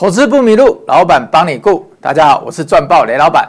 [0.00, 1.86] 投资不迷路，老板帮你顾。
[2.00, 3.46] 大家好，我是赚爆雷老板。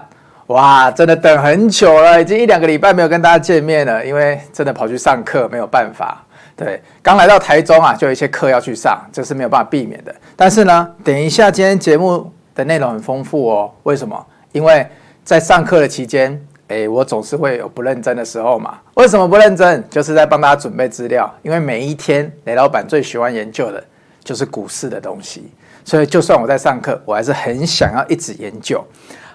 [0.47, 6.21] 哇，真的等很久了，已经一两个礼拜没有跟大家见面了，因为真的跑去上课，没有办法。
[6.57, 10.13] 对，刚来到台中啊，就有一些课要去上，这是没有办法避免的。
[10.35, 13.71] 但是呢，等一下今天节目的内容很丰富哦。
[13.83, 14.27] 为什么？
[14.51, 14.85] 因为
[15.23, 16.37] 在上课的期间，
[16.67, 18.77] 诶，我总是会有不认真的时候嘛。
[18.95, 19.81] 为什么不认真？
[19.89, 21.33] 就是在帮大家准备资料。
[21.43, 23.81] 因为每一天雷老板最喜欢研究的
[24.21, 25.49] 就是股市的东西，
[25.83, 28.85] 所以就算我在上课，我还是很想要一直研究。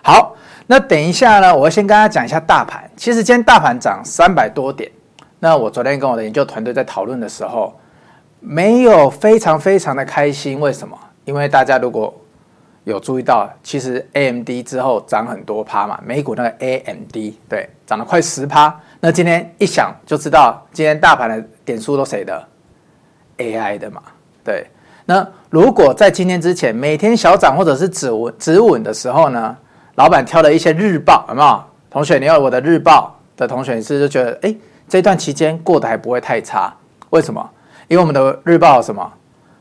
[0.02, 0.36] 好，
[0.68, 2.88] 那等一下呢，我要先跟大家讲一下大盘。
[2.96, 4.90] 其实今天大盘涨三百多点。
[5.40, 7.78] 那我昨天跟我的研究团队在讨论的时候，
[8.40, 10.60] 没有非常非常的开心。
[10.60, 10.96] 为什么？
[11.24, 12.14] 因为大家如果
[12.84, 17.16] 有注意到，其实 AMD 之后涨很多趴嘛，美股那个 AMD
[17.48, 18.80] 对涨了快十趴。
[19.00, 22.46] 那今天一想就知道，今天大盘的点数都谁的
[23.38, 24.00] ？AI 的嘛。
[24.44, 24.66] 对。
[25.06, 29.56] 那如果在今天之前每天小涨或者是止稳止稳的时候呢，
[29.94, 31.64] 老板挑了一些日报，有没有？
[31.88, 34.54] 同学，你有我的日报的同学，是不是就觉得哎？
[34.88, 36.72] 这段期间过得还不会太差，
[37.10, 37.50] 为什么？
[37.88, 39.12] 因为我们的日报有什么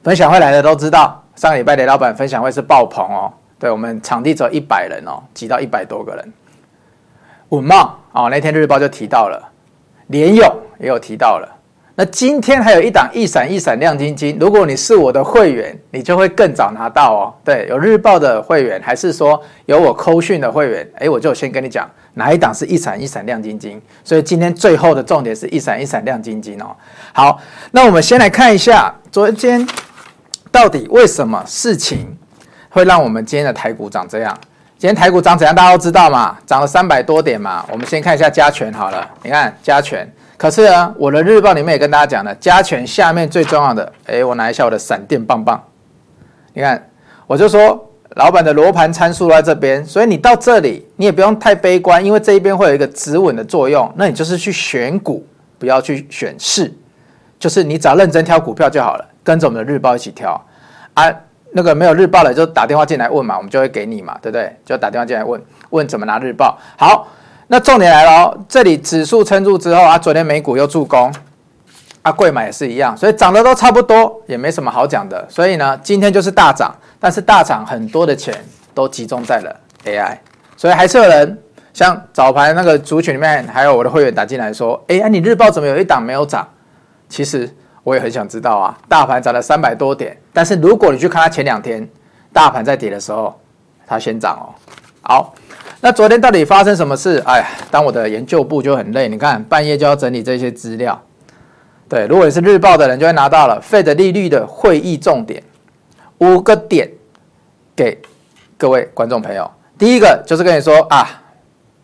[0.03, 6.33] 分享会来的都知道，上个礼拜雷老板分享会是爆棚哦，对，我们场地只有一百人哦，挤到一百多个人。
[7.49, 9.41] 稳懋哦，那天日报就提到了，
[10.07, 10.47] 联咏
[10.79, 11.54] 也有提到了。
[11.97, 17.33] 那今天还有一档一闪一闪亮晶晶，如果你是我的会员，你就会更早拿到哦。
[17.41, 23.81] 对，有日报的会员，还是说有我扣讯的会员，诶，我就先跟你讲哪一档是一闪一闪亮晶晶。
[24.03, 26.75] 所以今天最后的重点是一闪一闪亮晶晶哦。
[27.13, 27.39] 好，
[27.71, 29.66] 那我们先来看一下昨天
[30.51, 32.13] 到底为什么事情
[32.69, 34.38] 会让我们今天的台股长这样。
[34.77, 37.66] 今天台股长怎样，大家都知道嘛，涨了三百多点嘛。
[37.71, 40.05] 我们先看一下加权好了，你看加权。
[40.38, 45.63] 可是啊，我的日报里面也跟大家讲了，加权下面最重要的，哎，我拿一下我的闪电棒棒，
[46.53, 46.90] 你看，
[47.25, 55.25] 我就说老板的罗盘参数在这边，所以你到这里你也不用太悲观，因为这一边会有一个止稳的作用，那你就是去选股，
[55.57, 56.69] 不要去选市，
[57.40, 60.40] 就是你只要认真挑股票就好了，跟着我们的日报一起挑
[60.95, 61.09] 啊。
[61.57, 64.53] 那个没有日报的就打电话进来问嘛，我们就会给你嘛，对不对？
[64.66, 67.07] 就打电话进来问问怎么拿日报，好。
[67.47, 71.13] 那重点来了哦，这里指数撑住之后啊，昨天美股又助攻，
[72.01, 75.23] 啊，贵买也是一样，所以涨得都差不多，也没什么好讲的。
[75.29, 78.33] 所以呢，今天就是大涨，但是大涨很多的钱
[78.73, 80.17] 都集中在了 AI，
[80.57, 81.39] 所以还是有人
[81.72, 86.47] 像早盘那个族群里面，还有我的会员打进来说，哎，啊，你日报怎么有一档没有涨？
[87.07, 87.47] 其实
[87.83, 91.88] 我也很想知道啊，大盘涨了三百多点，但是如果你去看它前两天
[92.33, 93.39] 大盘在跌的时候，
[93.85, 94.50] 它先涨哦，
[95.03, 95.35] 好。
[95.85, 97.22] 那昨天到底发生什么事？
[97.28, 99.07] 哎呀，当我的研究部就很累。
[99.07, 101.00] 你看，半夜就要整理这些资料。
[101.88, 105.44] 对，如果你是日报的人，就会拿到了 Fed 利率的会议重点
[106.18, 106.90] 五个点，
[107.75, 108.01] 给
[108.57, 109.47] 各位观众朋友。
[109.78, 111.07] 第一个就是跟你说啊，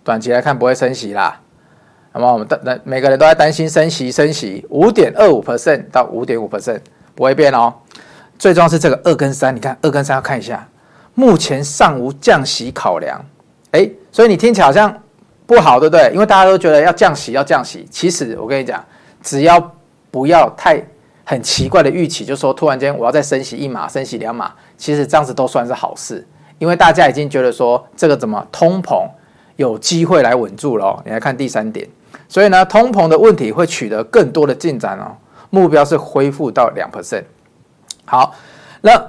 [0.04, 1.40] 短期来看不会升息啦。
[2.12, 6.80] 那么我们的每个人都在担心升息，升息五点二五 percent 到五点五 percent
[7.14, 7.72] 不会变哦。
[8.40, 10.68] 最重要是这个二跟三，你看二跟三要看一下，
[11.14, 13.24] 目前尚无降息考量。
[13.72, 14.94] 哎，所以你听起来好像
[15.46, 16.12] 不好，对不对？
[16.14, 17.88] 因为大家都觉得要降息，要降息。
[17.90, 18.84] 其实我跟你讲，
[19.22, 19.76] 只要
[20.10, 20.82] 不要太
[21.24, 26.28] 很奇怪的预期，就说突然间我要再升息一码、升息两码，其实这样子都算是好事。
[26.60, 29.08] 因为大家已经觉得说这个怎么通膨
[29.56, 31.02] 有机会来稳住了哦。
[31.06, 31.88] 你来看第三点，
[32.28, 35.16] 所以呢，通膨的问题会取得更多的进展哦。
[35.50, 37.24] 目标是恢复到两 percent。
[38.04, 38.36] 好，
[38.82, 39.02] 那。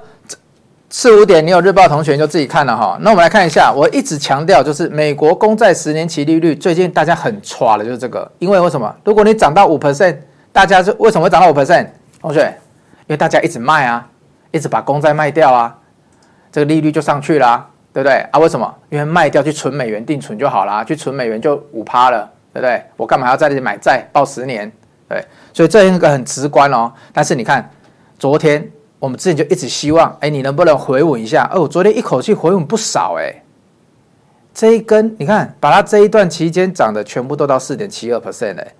[0.95, 2.95] 四五点，你有日报同学你就自己看了哈。
[3.01, 8.95] 那我们来看一下，我一直强调就是美国公债十年期利率，最近大家很抓的就是这个，因为为什么？
[9.03, 10.15] 如果你涨到五 percent，
[10.51, 11.87] 大家是为什么会涨到五 percent？
[12.21, 12.41] 同学，
[12.99, 14.07] 因为大家一直卖啊，
[14.51, 15.75] 一直把公债卖掉啊，
[16.51, 18.37] 这个利率就上去了啊，对不对啊？
[18.37, 18.71] 为什么？
[18.91, 22.79] 因为卖掉去存美元定存就好了，去存美元就五趴了，对不对？
[22.97, 24.71] 我干嘛要在这里买债报十年？
[25.09, 26.93] 对，所以这一个很直观哦。
[27.11, 27.67] 但是你看
[28.19, 28.71] 昨天。
[29.03, 31.45] 我们之前就一直希望，哎，你能不能回稳一下？
[31.53, 33.43] 哦，我昨天一口气回稳不少，哎，
[34.53, 38.73] 这一根你看，把它这一段期间涨的全部都到四点七二 percent 哎，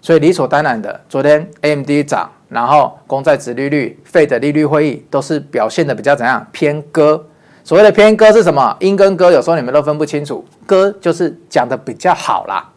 [0.00, 7.26] 所以理所当然的，昨天 AMD 涨，然后公债殖利率、费的利率会议都是表现的比较怎样偏鸽。
[7.64, 8.76] 所谓的偏鸽是什么？
[8.78, 12.70] 鹰跟鸽有时候你们都分不清楚，鸽就是讲的比较好啦。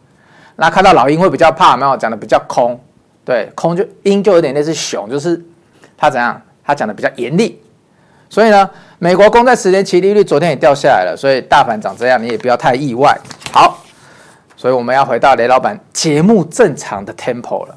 [0.56, 2.80] 那看到老鹰会比较怕，没有讲的比较空，
[3.24, 5.40] 对，空就鹰就有点类似熊，就是
[5.96, 6.42] 它怎样？
[6.70, 7.60] 他讲的比较严厉，
[8.28, 13.16] 所以呢，美国公债十年期利率昨天也掉下来了，所以大盘长这样，你也不要太意外。
[13.52, 13.78] 好，
[14.56, 17.74] 所以我们要回到雷老板节目正常的 tempo 了。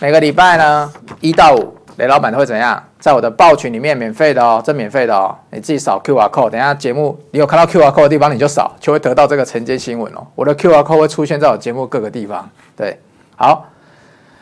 [0.00, 2.82] 每个礼拜呢，一到五雷老板会怎样？
[2.98, 10.26] 在我的报群里面免费的哦，这免费的哦，你自己扫 QR code，等下节目你有看到 QR code 的地方你就扫，就会得到这个晨间新闻哦。
[10.34, 12.48] 我的 QR code 会出现在我节目各个地方。
[12.74, 12.98] 对，
[13.36, 13.66] 好，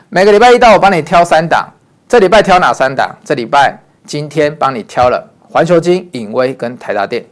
[0.07, 1.67] 每个礼拜一到我帮你挑三档，
[2.13, 3.09] 这礼拜挑哪三档？
[3.25, 3.75] 这礼拜
[4.05, 7.25] 今天帮你挑了环球金、影威跟台达电。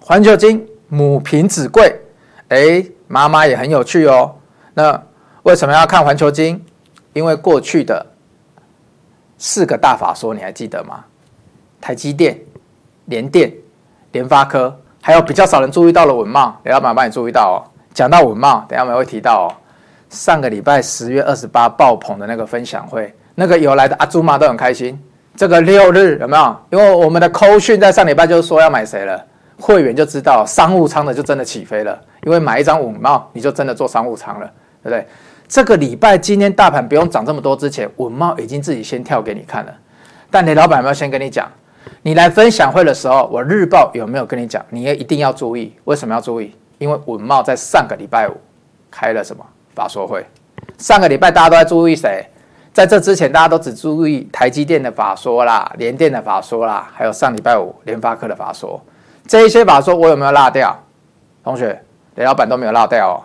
[0.00, 1.96] 环球金母凭子贵，
[2.48, 4.34] 哎，妈妈也很有趣哦。
[4.74, 5.00] 那
[5.44, 6.60] 为什么要看环球金？
[7.12, 8.04] 因为过去的。
[9.38, 11.04] 四个大法说你还记得吗？
[11.80, 12.36] 台积电、
[13.04, 13.52] 联电、
[14.10, 17.56] 联发科，还有比较少人注意到的稳懋，雷老板帮你注意到哦。
[17.94, 19.54] 讲到稳懋，等下我们会提到哦。
[20.10, 24.98] 上个礼拜十月二十八爆棚的那个分享会，那个有来的阿朱妈都很开心。
[25.36, 26.56] 这个六日有没有？
[26.70, 29.20] 因为我们的扣讯在上礼拜就说要买谁了，
[29.58, 34.46] 会员就知道商务舱的就真的起飞了，因为买一张稳帽你就真的做商务舱了，
[34.82, 35.06] 对不对？
[35.48, 39.74] 这个礼拜今天大盘不用涨这么多之前，稳帽已经自己先跳给你看了。
[40.30, 41.50] 但雷老板有没有先跟你讲？
[42.02, 44.64] 你来分享会的时候，我日报有没有跟你讲？
[44.70, 45.74] 你也一定要注意。
[45.84, 46.54] 为什么要注意？
[46.78, 48.36] 因为稳懋在上个礼拜五
[48.90, 49.44] 开了什么
[49.74, 50.24] 法说会？
[50.78, 52.24] 上个礼拜大家都在注意谁？
[52.74, 58.82] 在这之前大家都只注意台积电的法说啦、联电的法说啦，还有上礼拜五联发科的法说。
[59.28, 60.76] 这一些法说我有没有落掉？
[61.44, 61.80] 同学，
[62.16, 63.22] 雷老板都没有落掉哦。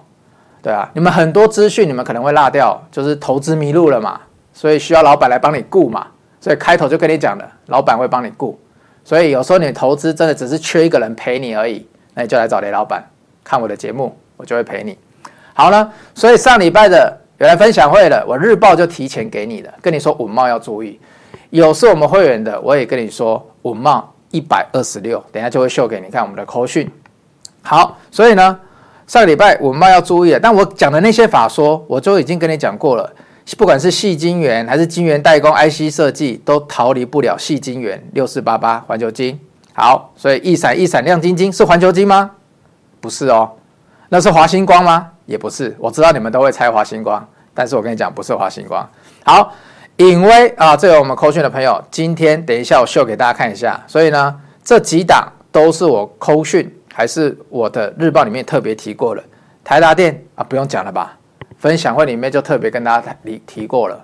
[0.62, 4.22] 对啊，你们很多资讯你们可能会落掉，就是投资迷路了嘛，
[4.54, 6.06] 所以需要老板来帮你顾嘛。
[6.40, 8.58] 所以开头就跟你讲了，老板会帮你顾。
[9.04, 13.04] 所以有时候你投资真的只是缺一个人陪你而已，那你就来找雷老板
[13.44, 14.96] 看我的节目，我就会陪你。
[15.56, 21.00] 好了，所以上礼拜的有来分享会了，我日报就提前给你了，跟你说稳懋要注意。
[21.50, 26.90] 有是我们会员的，我也跟你说稳懋一百二十六，等下就会秀给你看我们的扣讯。
[27.62, 28.60] 好，所以呢。
[29.08, 33.12] 上个礼拜稳懋要注意了，但我讲的那些法说，我就已经跟你讲过了。
[33.58, 39.40] 不管是细晶圆还是晶圆代工、IC 设计，都逃离不了细晶圆六四八八环球晶。
[39.74, 42.30] 好，所以一闪一闪亮晶晶是环球晶吗？
[43.02, 43.50] 不是哦，
[44.10, 45.10] 那是华星光吗？
[45.26, 45.76] 也不是。
[45.80, 48.86] 我知道你们都会猜华星光，但是我跟你讲，不是华星光。
[49.24, 49.54] 好，
[49.98, 53.82] 颖威啊，这个我们扣讯的朋友，今天等一下我秀给大家看一下。
[53.88, 56.76] 所以呢，这几档都是我扣讯。
[56.92, 59.24] 还是我的日报里面特别提过了，
[59.64, 61.18] 台达电啊，不用讲了吧？
[61.58, 64.04] 分享会里面就特别跟大家提提过了。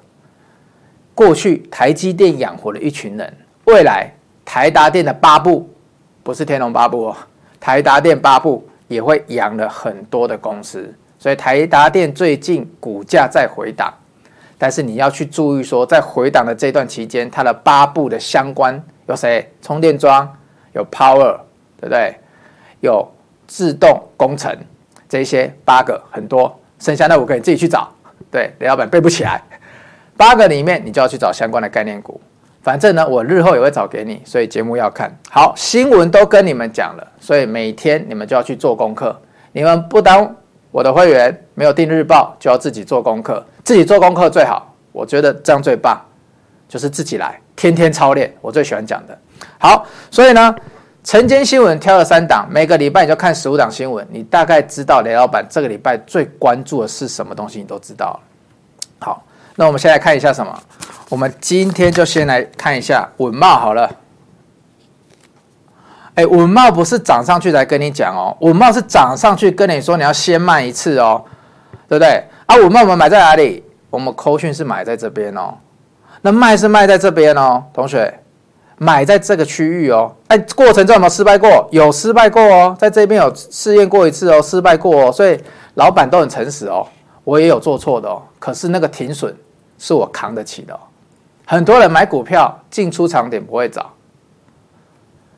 [1.14, 4.10] 过去台积电养活了一群人，未来
[4.46, 5.70] 台达电的八部
[6.24, 7.18] 不是天龙八部哦，
[7.60, 13.94] 台达电八部也会养了很多的公司，所以台达电最近股价在回档，
[14.58, 19.52] 但是你要去注意说，在回档的这段期间，它的八部的相关有谁？
[19.62, 20.32] 充电桩
[20.74, 21.40] 有 Power，
[21.80, 22.16] 对不对？
[22.82, 23.08] 有
[23.48, 24.56] 自动工程
[25.10, 27.90] 这些八个很多，剩下那五个你自己去找。
[28.30, 29.42] 对，雷老板背不起来，
[30.16, 32.22] 八个里面你就要去找相关的概念股。
[32.66, 39.16] 反正呢，我日后也会找给你，所以节目要看好，新闻都跟你们讲了，所以每天你们就要去做功课。
[39.52, 40.36] 你们不当
[40.72, 43.46] 我的会员，没有订日报，就要自己做功课。
[43.64, 45.96] 自己做功课最好，我觉得这样最棒，
[46.68, 48.36] 就是自己来，天天操练。
[48.42, 49.16] 我最喜欢讲的。
[49.60, 50.56] 好，所以呢。
[51.04, 58.20] 晨间新闻挑了三档，每个礼拜你就看十五档新闻，你大概知道雷老板这个礼拜最关注的是什么东西，你都知道了。
[58.98, 59.24] 好，
[59.56, 60.58] 那我们先来看一下什么？
[61.10, 63.90] 我们今天就先来看一下稳懋好了。
[66.16, 71.24] 哎，稳懋不是涨上去才跟你讲哦，稳懋是涨上去跟你说你要先卖一次哦，
[71.88, 72.24] 对不对？
[72.46, 73.64] 啊，稳懋我们买在哪里？
[73.90, 75.54] 我们扣讯是买在这边哦，
[76.22, 78.20] 那卖是卖在这边哦，同学。
[78.78, 81.66] 买在这个区域哦，哎，过程中有没有失败过？
[81.72, 85.42] 有失败过哦，在这边有试验过一次哦，失败过哦，所以
[85.76, 86.86] 老板都很诚实哦，
[87.24, 89.34] 我也有做错的哦，可是那个停损
[89.78, 90.80] 是我扛得起的。
[91.46, 93.92] 很多人买股票进出场点不会找，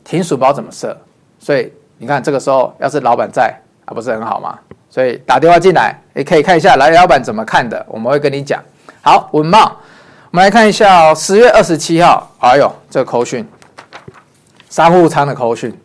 [0.04, 0.96] 停损不知道怎么设，
[1.38, 3.54] 所以你看这个时候要是老板在
[3.84, 4.58] 啊，不是很好吗？
[4.88, 8.62] 所以打电话进来，也可以看一下来老板怎么看的，我们会跟你讲。
[9.02, 9.70] 好，稳懋。
[10.30, 13.46] 我们来看一下哦，十月二十七号，哎呦，这个口讯，
[14.68, 15.78] 商务舱的口讯，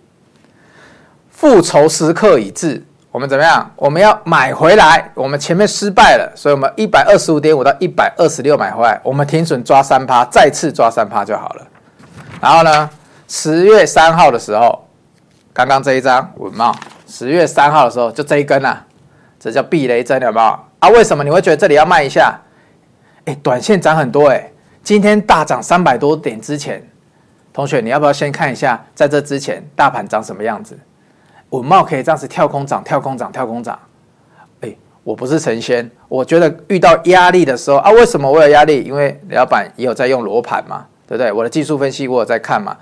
[1.30, 3.72] 复仇时刻已至，我们怎么样？
[3.76, 11.68] 我们要买回来，我们前面失败了，所以我们一百二十五点五到一百二十六买回来，我们停损抓三趴，再次抓三趴就好了。
[12.42, 12.90] 然后呢，
[13.28, 14.88] 十月三号的时候，
[15.54, 16.74] 刚刚这一张稳懋，
[17.06, 18.84] 十月三号的时候就这一根啊，
[19.40, 20.60] 这叫避雷针，有没有？
[20.80, 22.36] 啊，为什么你会觉得这里要卖一下？
[23.26, 24.52] 哎，短线涨很多哎，
[24.82, 26.84] 今天大涨三百多点之前，
[27.54, 30.76] 同学你要不要先看一下，在这之前大盘长什么样子？
[31.54, 33.78] 稳懋可以这样子跳空涨、跳空涨、跳空涨。
[34.62, 38.82] 哎，我不是神仙，我觉得遇到压力的时候啊，为什么我有压力？
[38.84, 41.32] 因为雷老板也有在用罗盘嘛，对不对？
[41.32, 42.76] 我的技术分析我有在看嘛，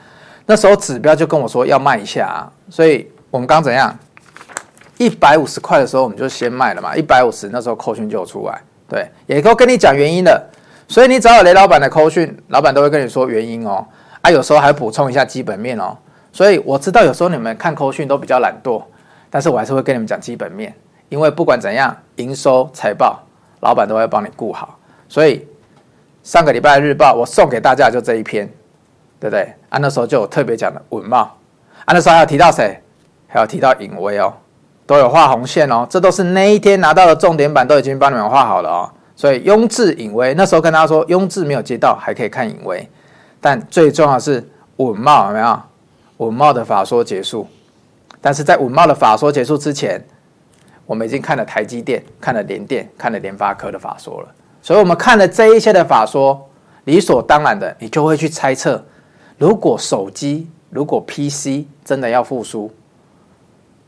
[0.45, 3.93] 那时候指标就跟我说要卖一下啊，所以我们刚怎样？
[4.97, 10.41] 一百五十块的时候我们就先卖了嘛，一百五十那时候扣讯就有出来，对，也都跟你讲原因的，
[10.87, 13.83] 所以你找雷老板的扣讯，老板都会跟你说原因哦，
[14.21, 15.97] 啊，有时候还补充一下基本面哦，
[16.31, 18.81] 所以我知道有时候你们看扣讯都比较懒惰，
[19.29, 20.73] 但是我还是会跟你们讲基本面。
[21.09, 23.19] 因为不管怎样，营收财报，
[23.59, 24.79] 老板都会帮你顾好。
[25.09, 25.45] 所以
[26.23, 28.47] 上个礼拜日报，我送给大家就这一篇，
[29.19, 29.53] 对不对？
[29.67, 31.33] 啊，那时候就有特别讲的稳懋，啊，
[31.87, 32.81] 那时候还有提到谁？
[33.27, 34.33] 还有提到颖威哦，
[34.85, 35.85] 都有画红线哦。
[35.89, 38.89] 这都是那一天拿到的重点版，都已经帮你们画好了哦。
[39.13, 42.89] 所以雍智、颖威，那时候跟大家说，雍智没有接到，还可以看颖威。
[43.41, 45.61] 但最重要的是稳懋有没有？
[46.21, 47.47] 稳懋的法说结束，
[48.21, 50.03] 但是在稳懋的法说结束之前。
[50.87, 54.27] 我们已经看了台积电，看了联电，看了联发科的法说了，
[54.61, 56.49] 所以我们看了这一些的法说，
[56.83, 58.83] 理所当然的，你就会去猜测，
[59.37, 62.69] 如果手机、如果 PC 真的要复苏，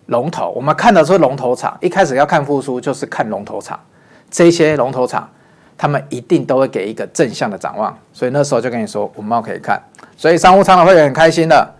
[0.05, 3.77] 龙头，我们看的是龙头厂，一开始要看复苏，就是看龙头厂，
[4.31, 5.29] 这些龙头厂，
[5.77, 9.81] 他们一定都会给一个正向的展望，所以那时候就跟你说，五茂可以看，
[10.15, 11.75] 所以商务舱的会员很开心的，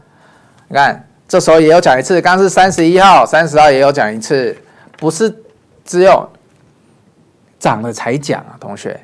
[0.67, 4.55] 你看，这时候也有讲一次，刚是三十一号、三十号也有讲一次。
[4.97, 5.33] 不是
[5.83, 6.29] 只有
[7.59, 8.99] 涨了才讲啊，同学。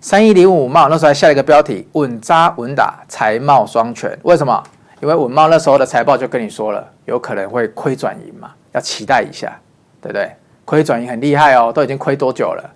[0.00, 4.18] 三一零五稳懋那时候还下了一个标题：稳扎稳打，财貌双全。
[4.22, 4.62] 为什么？
[5.02, 9.58] 因为稳茂那时候的财报就跟你说了，有可能会亏转盈嘛，要期待一下，
[10.00, 10.30] 对不对？
[10.64, 12.70] 亏转盈很厉害哦，都已经亏多久了？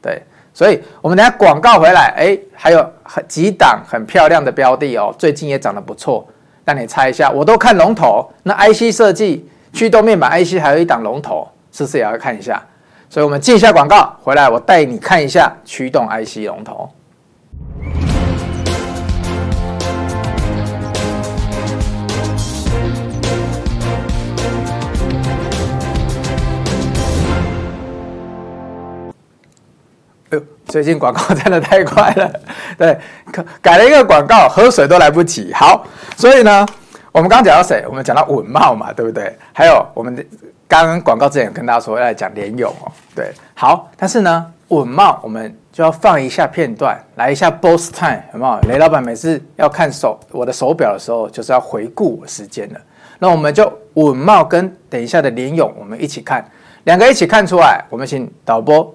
[0.00, 0.22] 对，
[0.54, 6.26] 所以我们等下广告回来，哎，还有很几档很漂亮的标的哦，最近也涨得不错。
[6.64, 11.46] 那你猜一下，我都看龙头，那 IC 设计驱动面板 IC 还有一档龙头。
[11.72, 12.60] 是不是也要看一下？
[13.08, 16.90] 所以，我们进一下广告回来，我带你看一下驱动 IC 龙头。
[30.70, 32.32] 最近广告真的太快了，
[32.78, 32.98] 对，
[33.60, 35.52] 改了一个广告，喝水都来不及。
[35.52, 35.84] 好，
[36.16, 36.66] 所以呢，
[37.12, 37.84] 我们刚讲到谁？
[37.88, 39.36] 我们讲到稳懋嘛，对不对？
[39.52, 40.24] 还有我们的。
[40.68, 48.60] 刚刚广告之前跟大家说要来讲联咏哦，对，好，但是呢，稳懋我们就要放一下片段，来一下 boss time，有没有？
[48.68, 52.80] 雷老板每次要看手我的手表的时候，就是要回顾我时间的。
[53.18, 56.48] 那我们就稳懋跟等一下的联咏，我们一起看，
[56.84, 57.84] 两个一起看出来。
[57.90, 58.94] 我们请导播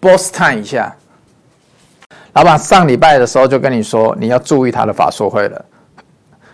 [0.00, 0.90] boss time 一下。
[2.34, 5.64] 老板上礼拜的时候就跟你说，你要注意他的法说会了。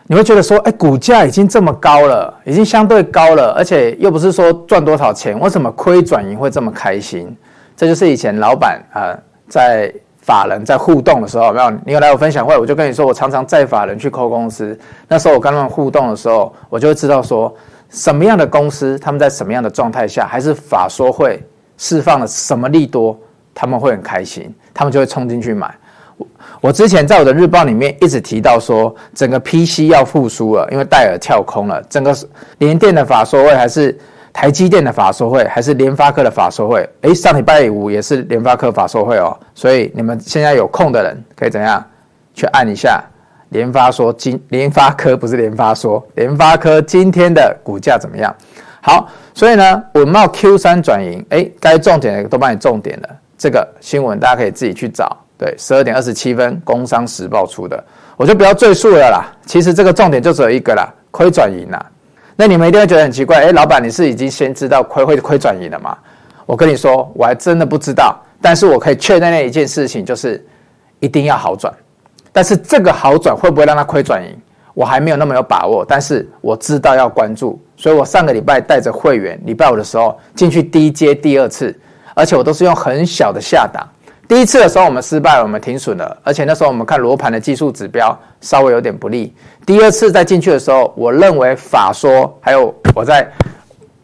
[0.09, 7.37] 你会觉得说，哎，股价已经这么高了，已经相对高了，而且又不是说赚多少钱，为什么亏转盈会这么开心？
[7.77, 9.13] 这就是以前老板啊、
[9.49, 11.71] 在法人在互动的时候，没有？
[11.85, 14.79] 你有来我分享会，我就跟你说，我常常载法人去扣公司，
[15.09, 17.53] 那时候我跟他们互动的时候，我就会知道说，
[17.91, 21.43] 什么样的公司，他们在什么样的状态下，还是法说会
[21.77, 23.19] 释放了什么利多，
[23.57, 25.75] 他们会很开心，他们就会冲进去买。
[26.61, 31.83] 我之前在我的日报里面一直提到说，整个 PC 要复苏了，因为戴尔跳空了。
[31.89, 32.15] 整个
[32.59, 33.97] 联电的法说会，还是
[34.33, 36.89] 台积电的法说会，还是联发科的法说会？
[37.01, 39.37] 诶，上礼拜五也是联发科法说会哦。
[39.55, 41.83] 所以你们现在有空的人可以怎样
[42.35, 43.03] 去按一下
[43.51, 48.35] 联发说今联发科不是联发说联发科今天的股价怎么样？
[48.81, 53.09] 好，所以呢，稳懋 Q 三转盈，诶，该重点的都帮你重点了。
[53.39, 55.17] 这个新闻大家可以自己去找。
[55.39, 57.83] 对，十二点二十七分，《工商时报》出的，
[58.17, 59.31] 我就不要赘述了啦。
[59.45, 61.87] 其实这个重点就只有一个啦，亏转盈啦。
[62.35, 65.97] 那你们一定会觉得很奇怪，哎，老板，你是已经先知道亏会亏转盈了吗？
[66.47, 68.19] 我跟你说，我还真的不知道。
[68.41, 70.43] 但是我可以确认那一件事情，就是
[71.01, 71.73] 一定要好转。
[72.33, 74.35] 但是这个好转会不会让它亏转盈，
[74.73, 75.85] 我还没有那么有把握。
[75.87, 81.79] 但是我知道要关注，所以我上个礼拜带着会员，礼拜五的时候进去低接第二次，
[82.17, 83.87] 而且我都是用很小的下档。
[84.27, 89.35] 第一次的时候我们失败了，我们停损了，而且那时候我们看罗盘的技术指标稍微有点不利。
[89.67, 93.31] 第二次再进去的时候，我认为法说还有我在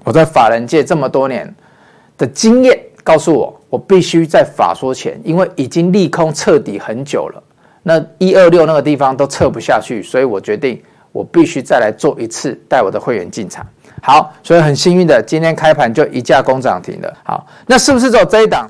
[0.04, 1.52] 我在法人界这么多年
[2.18, 7.42] 的经验告诉我，我必须在法说前，因为已经利空彻底很久了，
[7.82, 10.80] 那一二六那个地方都测不下去，所以我决定
[11.12, 13.66] 我必须再来做一次，带我的会员进场。
[14.04, 17.16] 好，所以很幸运的今天开盘就一架工涨停了。
[17.22, 18.68] 好，那是不是只有这一档？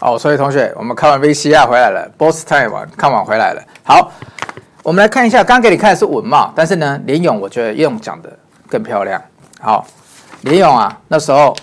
[0.00, 3.62] 哦，所以同学，我们看完 VCR 回来了，Boss Time 看完回来了。
[3.82, 4.12] 好，
[4.82, 8.30] 我们来看一下，刚给你看的是稳懋，但是呢，联咏我觉得用讲的
[8.68, 9.20] 更漂亮。
[9.58, 9.86] 好，
[10.42, 11.56] 联咏啊，那时候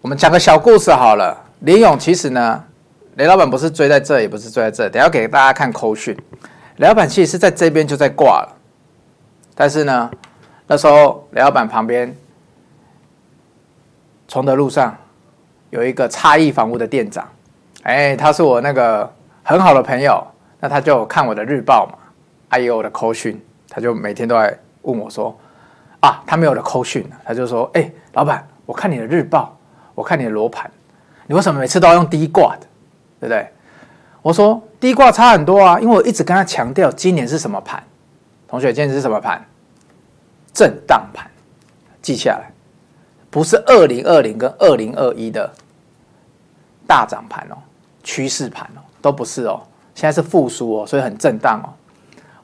[0.00, 1.38] 我们讲个小故事好了。
[1.60, 2.64] 联咏其实呢，
[3.16, 6.16] 雷老板不是追在这，也不是追在这，等下给大家看扣讯。
[6.76, 8.48] 雷老板其实是在这边就在挂了，
[9.54, 10.10] 但是呢，
[10.66, 12.14] 那时候雷老板旁边
[14.28, 14.96] 崇德路上
[15.70, 17.28] 有一个差异房屋的店长，
[17.82, 19.10] 哎，他是我那个
[19.42, 20.26] 很好的朋友，
[20.60, 21.98] 那他就看我的日报嘛，
[22.48, 25.38] 还有我的扣讯，他就每天都来问我说，
[26.00, 29.56] 啊，他没有的扣讯，他就说，哎，老板，我看你的日报。
[29.96, 30.68] 我看你的罗盘，
[31.28, 32.66] 你为什么每次都要用低挂的，
[33.20, 33.48] 对不对？
[34.22, 37.80] 我说低挂差很多啊，因为我一直跟他强调今年是什么盘。
[38.48, 39.40] 同学，今年是什么盘？
[40.54, 41.28] 震荡盘，
[42.00, 42.50] 记下来，
[43.28, 45.52] 不是二零二零跟二零二一的
[46.86, 47.56] 大涨盘哦，
[48.02, 49.60] 趋势盘哦，都不是哦，
[49.94, 51.68] 现在是复苏哦，所以很震荡哦。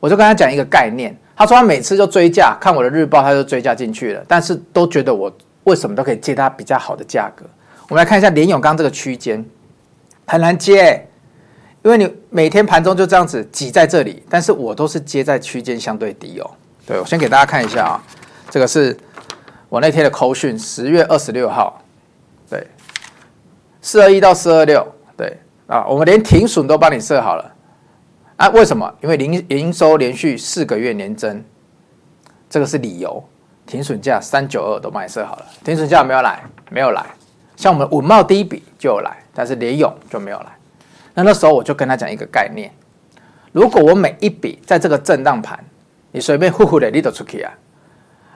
[0.01, 5.33] 我就跟他讲一个概念，他说他每次就追价，看我的日报他就追价进去了，但是都觉得我。
[5.65, 7.45] 为什么都可以接他比较好的价格？
[7.87, 9.45] 我们来看一下联永刚这个区间
[10.27, 11.07] 很难接，
[11.83, 16.51] 因为你每天盘中就这样子挤在这里，但是我都是接在区间相对低哦。
[16.87, 18.03] 对，我先给大家看一下啊，
[18.51, 18.97] 这个是
[19.69, 21.81] 我那天的扣讯，十月二十六号，
[22.49, 22.67] 对，
[23.81, 27.55] 四二一到四二六，对啊，我们连停损都帮你设好了
[28.37, 28.49] 啊？
[28.49, 28.93] 为什么？
[29.03, 31.45] 因为零营收连续四个月年增，
[32.49, 33.23] 这个是理由。
[33.67, 37.07] 停损价三九二都帮你设好了，停损价没有来，没有来。
[37.55, 40.47] 像我们稳懋第一笔就有来，但是联勇就没有来。
[41.15, 42.73] 那那时候我就跟他讲一个概念：
[43.53, 45.65] 如果我每一笔在这个震荡盘，
[46.13, 47.53] 你随便呼呼的你都出去啊，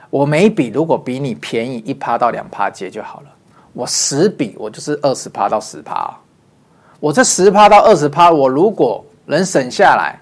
[0.09, 3.27] 我每一笔如果比你便宜一趴到两趴接就好了。
[3.73, 6.15] 我十笔我就是二十趴到十趴，
[6.99, 10.19] 我这十趴到二十趴，我如果能省下来。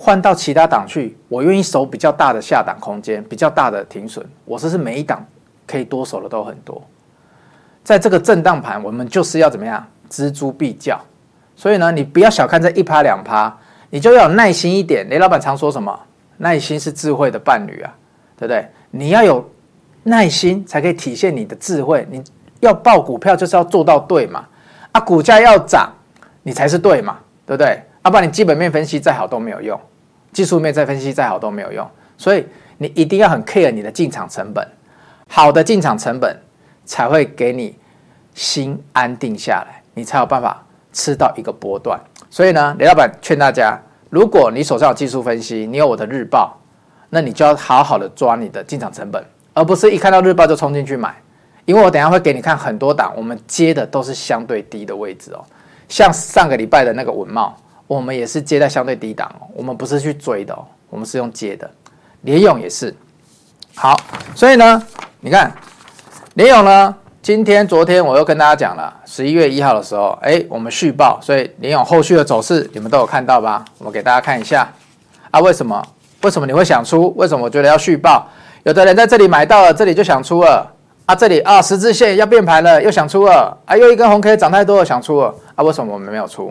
[0.00, 4.24] 换到其他档去，我愿意守比较大的下档空间，比较大的停损。
[4.44, 5.26] 我这是每一档
[5.66, 6.80] 可以多守的都很多。
[7.82, 9.84] 在这个震荡盘，我们就是要怎么样？
[10.08, 11.00] 锱铢必较。
[11.56, 13.52] 所以呢，你不要小看这一趴两趴，
[13.90, 15.08] 你就要有耐心一点。
[15.08, 15.98] 雷老板常说什么？
[16.38, 17.94] 耐心是智慧的伴侣啊，
[18.36, 18.66] 对不对？
[18.90, 19.48] 你要有
[20.04, 22.06] 耐心，才可以体现你的智慧。
[22.10, 22.22] 你
[22.60, 24.46] 要报股票，就是要做到对嘛。
[24.92, 25.92] 啊，股价要涨，
[26.42, 27.82] 你才是对嘛，对不对？
[28.04, 29.78] 要不然你基本面分析再好都没有用，
[30.32, 32.46] 技术面再分析再好都没有用，所以
[32.78, 34.66] 你一定要很 care 你的进场成本，
[35.28, 36.34] 好的进场成本
[36.86, 37.76] 才会给你
[38.32, 42.00] 心安定下来，你才有办法吃到一个波段。
[42.30, 43.78] 所以呢，雷老板劝大家，
[44.10, 46.56] 如果你手上有技术分析，你有我的日报，
[47.10, 51.14] 那你就要好好的抓你的进场成本，而不是一看到日报就冲进去买，
[51.64, 55.44] 因为我等下会给你看很多档，我们接的都是相对低的位置哦，
[55.88, 57.56] 像上个礼拜的那个文茂。
[57.86, 61.70] 我们也是接在相对低档哦，我们不是去追的哦，我们是用接的。
[62.20, 62.94] 联咏也是，
[63.74, 63.98] 好，
[64.34, 64.82] 所以呢，
[65.20, 65.50] 你看
[66.34, 66.94] 联咏呢，
[67.28, 73.62] 今天、昨天我又跟大家讲了，十一月一号的时候，哎，我们续报，所以联咏后续的走势你们都有看到吧？
[73.76, 74.66] 我们给大家看一下
[75.30, 75.84] 啊，为什么？
[76.22, 77.12] 为什么你会想出？
[77.18, 78.26] 为什么我觉得要续报？
[78.62, 80.66] 有的人在这里买到了，这里就想出了
[81.04, 86.50] 啊，这里啊十字线要变盘了，又想出了啊，又一根红 K 涨太多了，想出了啊，为什么我们没有出？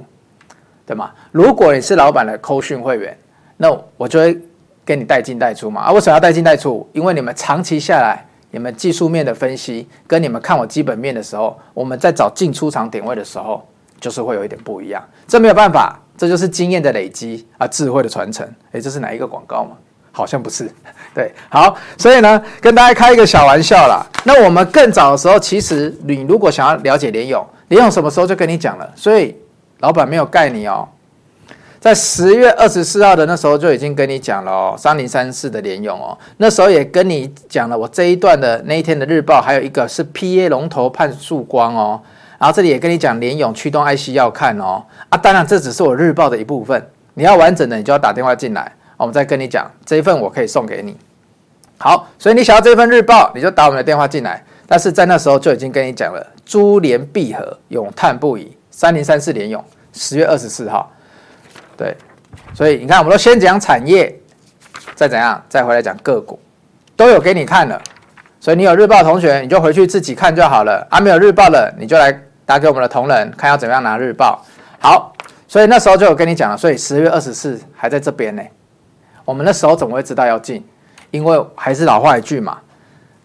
[0.86, 1.10] 对吗？
[1.32, 3.18] 如果你是老板的扣讯会员，
[3.58, 4.40] 那我就会
[4.86, 5.82] 给你带进带出嘛。
[5.82, 6.88] 啊，为什么要带进带出？
[6.94, 13.68] 因为你们长期下来，你们技术面的分析跟你们看我基本面的时候，我们在找进出场点位的时候，
[14.00, 15.04] 就是会有一点不一样。
[15.28, 18.48] 这没有办法，这就是经验的累积啊，智慧的传承。
[18.72, 19.72] 诶，这是哪一个广告吗？
[20.12, 20.70] 好像不是。
[21.14, 24.06] 对，好，所以呢，跟大家开一个小玩笑啦。
[24.24, 29.36] 那我们更早的时候，其实你如果想要了解联勇，联勇什么时候就跟你讲了，所以。
[29.82, 30.90] 老板没有盖你哦，
[31.88, 42.02] 在十月二十四号的那时候就已经跟你讲了哦，三零三四的联用哦，那时候也跟你讲了我这一段的那一天的日报，还有一个是 PA 龙头盼曙光哦，
[42.38, 50.98] 然后这里也跟你讲联咏驱动 IC 要看哦，啊，当然这只是我日报的一部分，你要完整的你就要打电话进来，我们再跟你讲这一份我可以送给你。
[51.78, 58.58] 好，所以你想要这份日报，你就打我们的电话进来，但是在那时候就已经跟你讲了，珠联璧合，永叹不已。
[58.72, 60.92] 三零三四联咏，十月二十四号，
[61.78, 61.96] 对，
[62.54, 64.14] 所以你看，我们都先讲产业，
[64.96, 66.40] 再怎样，再回来讲个股，
[66.96, 67.80] 都有给你看了。
[68.40, 70.86] 所以你有日报的同学，你就回去自己看就好了。
[70.90, 72.12] 啊，没有日报的，你就来
[72.46, 74.44] 打给我们的同仁，看要怎么样拿日报。
[74.80, 75.14] 好，
[75.48, 76.58] 所以那时候就有跟你讲了。
[76.58, 78.42] 所以十月二十四还在这边呢。
[79.26, 80.66] 我们那时候怎么会知道要进？
[81.12, 82.58] 因为还是老话一句嘛，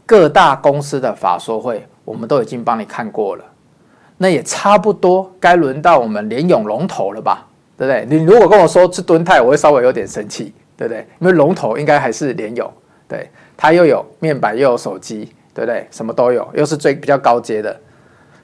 [0.05, 3.45] 各大公司的法说会，我们都已经帮你看过了。
[4.19, 7.47] 那也差不多该轮到我们联咏龙头了吧，
[7.83, 8.17] 对不对？
[8.17, 11.05] 你如果跟我说是敦泰，我会稍微有点生气，对不对？
[11.19, 12.73] 因为龙头应该还是联友，
[13.09, 15.85] 对，它又有面板又有手机，对不对？
[15.91, 17.77] 什么都有，又是最比较高阶的，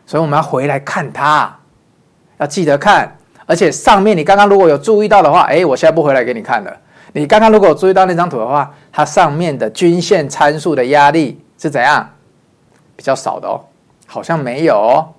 [0.06, 1.56] 所以我们要回来看它，
[2.38, 3.16] 要记得看。
[3.46, 6.76] 而且上面你刚刚如果有注意到的话，哎，我现在不回来给你看了。
[7.12, 12.10] 你刚刚如果有注意到那张图的话，它上面的均线参数的压力是怎样？
[12.96, 13.60] 比较少的哦，
[14.08, 15.14] 好像没有哦。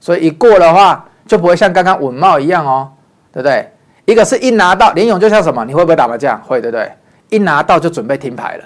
[0.00, 2.90] 所以一过的话，就不会像刚刚稳懋一样哦，
[3.32, 3.68] 对不对？
[4.04, 5.64] 一个是一拿到联勇就像什么？
[5.64, 6.40] 你会不会打麻将？
[6.42, 6.92] 会，对不对？
[7.30, 8.64] 一拿到就准备听牌了。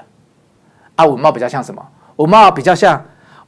[0.96, 1.86] 啊，五茂比较像什么？
[2.16, 3.02] 五茂比较像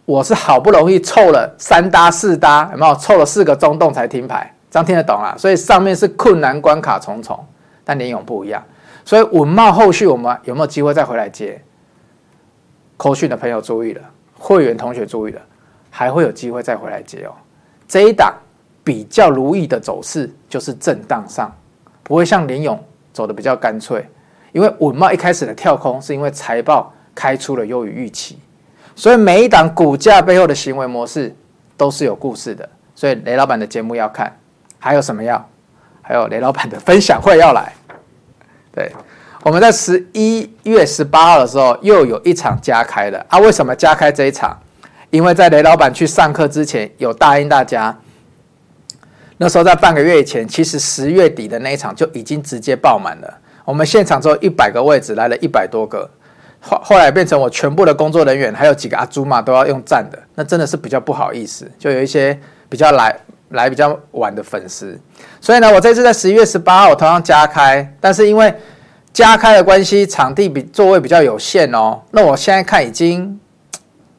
[0.04, 2.94] 我是好不容易凑了三搭四搭，有没有？
[2.94, 5.34] 凑了四个中洞才听牌，这样听得懂啦。
[5.38, 7.42] 所以上面是困难关卡重重，
[7.84, 8.62] 但联勇不一样。
[9.04, 11.60] 所以五茂后续我们有没有机会再回来接？
[12.98, 14.02] 扣讯的朋友注意了，
[14.36, 15.40] 会员同学注意了，
[15.90, 17.32] 还会有机会再回来接哦。
[17.86, 18.34] 这一档
[18.88, 21.54] 比较如意的走势就是震荡上，
[22.02, 24.02] 不会像联咏走的比较干脆。
[24.52, 28.38] 因为稳懋一开始的跳空是因为财报开出了优于预期，
[28.96, 31.36] 所以每一档股价背后的行为模式
[31.76, 32.66] 都是有故事的。
[32.94, 34.34] 所以雷老板的节目要看，
[34.78, 35.46] 还有什么要？
[36.00, 37.70] 还有雷老板的分享会要来。
[38.72, 38.90] 对，
[39.42, 43.38] 我们在十一月十八号的时候又有一场加开了啊！
[43.38, 44.58] 为什么加开这一场？
[45.10, 47.94] 因为在雷老板去上课之前有答应大家，
[49.38, 53.38] 那时候在半个月以前，其实十月底的那一场就已经直接爆满了。
[53.64, 56.10] 我们现场只有一百个位置，来了一百多个，
[56.60, 63.16] 后后来变成我全部的工作人员还有几个阿猪嘛都要用站的，那真的是比较不好意思，就有一些比较来
[63.50, 64.98] 来比较晚的粉丝，
[65.40, 68.52] 所以呢，我这次在十一月十八号我同样加开，但是因为
[69.12, 72.00] 加开的关系，场地比座位比较有限哦。
[72.10, 73.38] 那我现在看已经，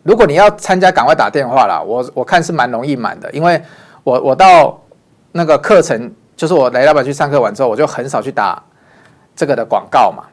[0.03, 1.81] 如果你要参加，赶快打电话啦。
[1.81, 3.61] 我我看是蛮容易满的，因为
[4.03, 4.81] 我我到
[5.31, 8.61] 那个课程，就是我雷老板去上课完之后，我就很少去打
[9.35, 10.23] 这个的广告嘛，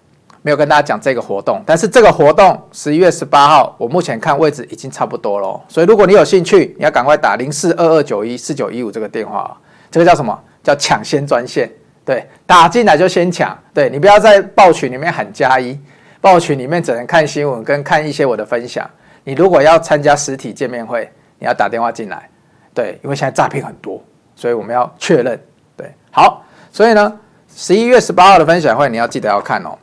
[0.42, 1.62] 没有跟大家讲这个活动。
[1.66, 9.56] 但是这个活动十一月十八号，我目前看位置已经差不多了，所以如果你有兴趣，你要赶快打零四二二九一四九一五这个电话，
[9.90, 10.38] 这个叫什么？
[10.62, 11.70] 叫抢先专线。
[12.04, 13.56] 对，打进来就先抢。
[13.74, 15.78] 对，你不要在报群里面喊加一，
[16.20, 18.88] 报群里面只能看新闻跟看一些我的分享。
[19.24, 22.28] 你如果要参加实体见面会，你要打电话进来。
[22.72, 24.00] 对，因为现在诈骗很多，
[24.36, 25.40] 所以我们要确认。
[25.76, 27.18] 对，好，所以呢，
[27.52, 29.76] 十一月十八号的分享会你要记得要看哦。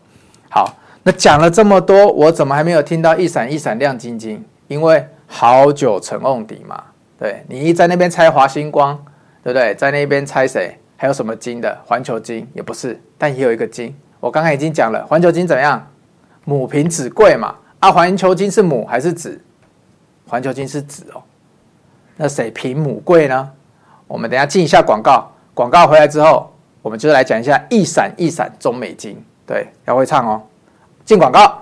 [0.49, 4.41] 好，那讲了这么多，我怎么还没有听到一闪一闪亮晶晶？
[4.67, 6.81] 因为好久成瓮底嘛。
[7.19, 8.95] 对，你一在那边猜华星光，
[9.43, 9.73] 对不对？
[9.75, 10.77] 在那边猜谁？
[10.95, 11.77] 还有什么金的？
[11.85, 13.93] 环球金也不是，但也有一个金。
[14.19, 15.85] 我刚刚已经讲了，环球金怎么样？
[16.45, 17.55] 母凭子贵嘛。
[17.79, 19.41] 啊，环球金是母还是子？
[20.27, 21.21] 环球金是子哦。
[22.15, 23.51] 那谁凭母贵呢？
[24.07, 29.23] 我们等下进一下广告，广告回来之后，我们就来讲一下一闪一闪中美金。
[29.45, 30.41] 对，要会唱哦。
[31.05, 31.61] 进广告。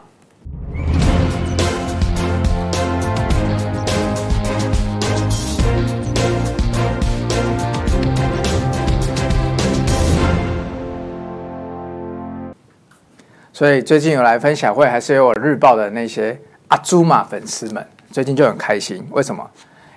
[13.54, 16.38] 所以最近有来分享会，还是有我日报的那些
[16.70, 19.08] 阿猪马粉丝们，最近就很开心。
[19.12, 19.48] 为什么？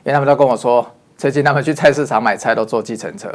[0.04, 0.86] 因为他们都跟我说，
[1.24, 3.32] 最近他们去菜市场买菜都坐计程车。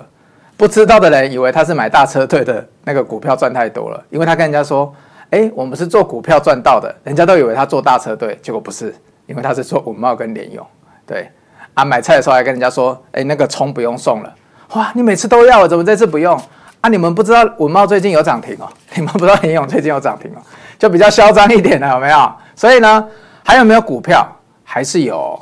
[0.56, 4.94] 不知道的人以为他是买大车队的那个股票赚太多了，因为他跟人家说
[5.32, 8.94] ：“哎，我们是做股票赚到的。”人家都以为他做大车队，结果不是，
[9.26, 10.64] 因为他是做稳懋跟联咏。
[11.08, 11.28] 对
[11.74, 14.32] 啊，买菜的时候还跟人家说：“哎，那个葱不用送了。”
[14.78, 16.40] 哇，你每次都要，怎么这次不用？
[16.82, 16.90] 啊！
[16.90, 20.42] 你们不知道稳懋最近有涨停哦，你们不知道联咏最近有涨停哦，
[20.78, 22.32] 就比较嚣张一点的有没有？
[22.56, 23.08] 所以呢，
[23.44, 24.24] 还有没有股票？
[24.64, 25.42] 还是有。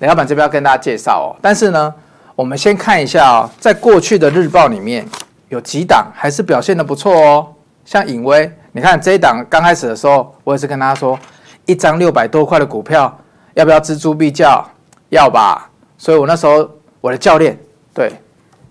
[0.00, 1.38] 雷老板这边要跟大家介绍哦。
[1.40, 1.94] 但是呢，
[2.34, 5.06] 我们先看一下哦，在过去的日报里面
[5.48, 7.46] 有几档还是表现得不错哦。
[7.84, 11.18] 像颖威，你看这一档刚开始的时候，我也是跟大家说，
[11.66, 13.18] 一张六百多块的股票，
[13.54, 14.68] 要不要錙铢必较？
[15.08, 15.70] 要吧。
[15.98, 16.68] 所以我那时候
[17.00, 17.58] 我的教练，
[17.92, 18.12] 对，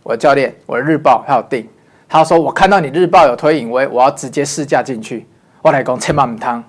[0.03, 1.67] 我的教练，我的日报还有定。
[2.07, 5.27] 他说：“我看到你日报有推颖威，我要直接试驾进去。
[5.61, 6.63] 我来讲千万不汤，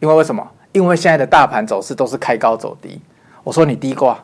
[0.00, 0.44] 因为为什么？
[0.72, 3.00] 因为现在的大盘走势都是开高走低。
[3.42, 4.18] 我说你低挂，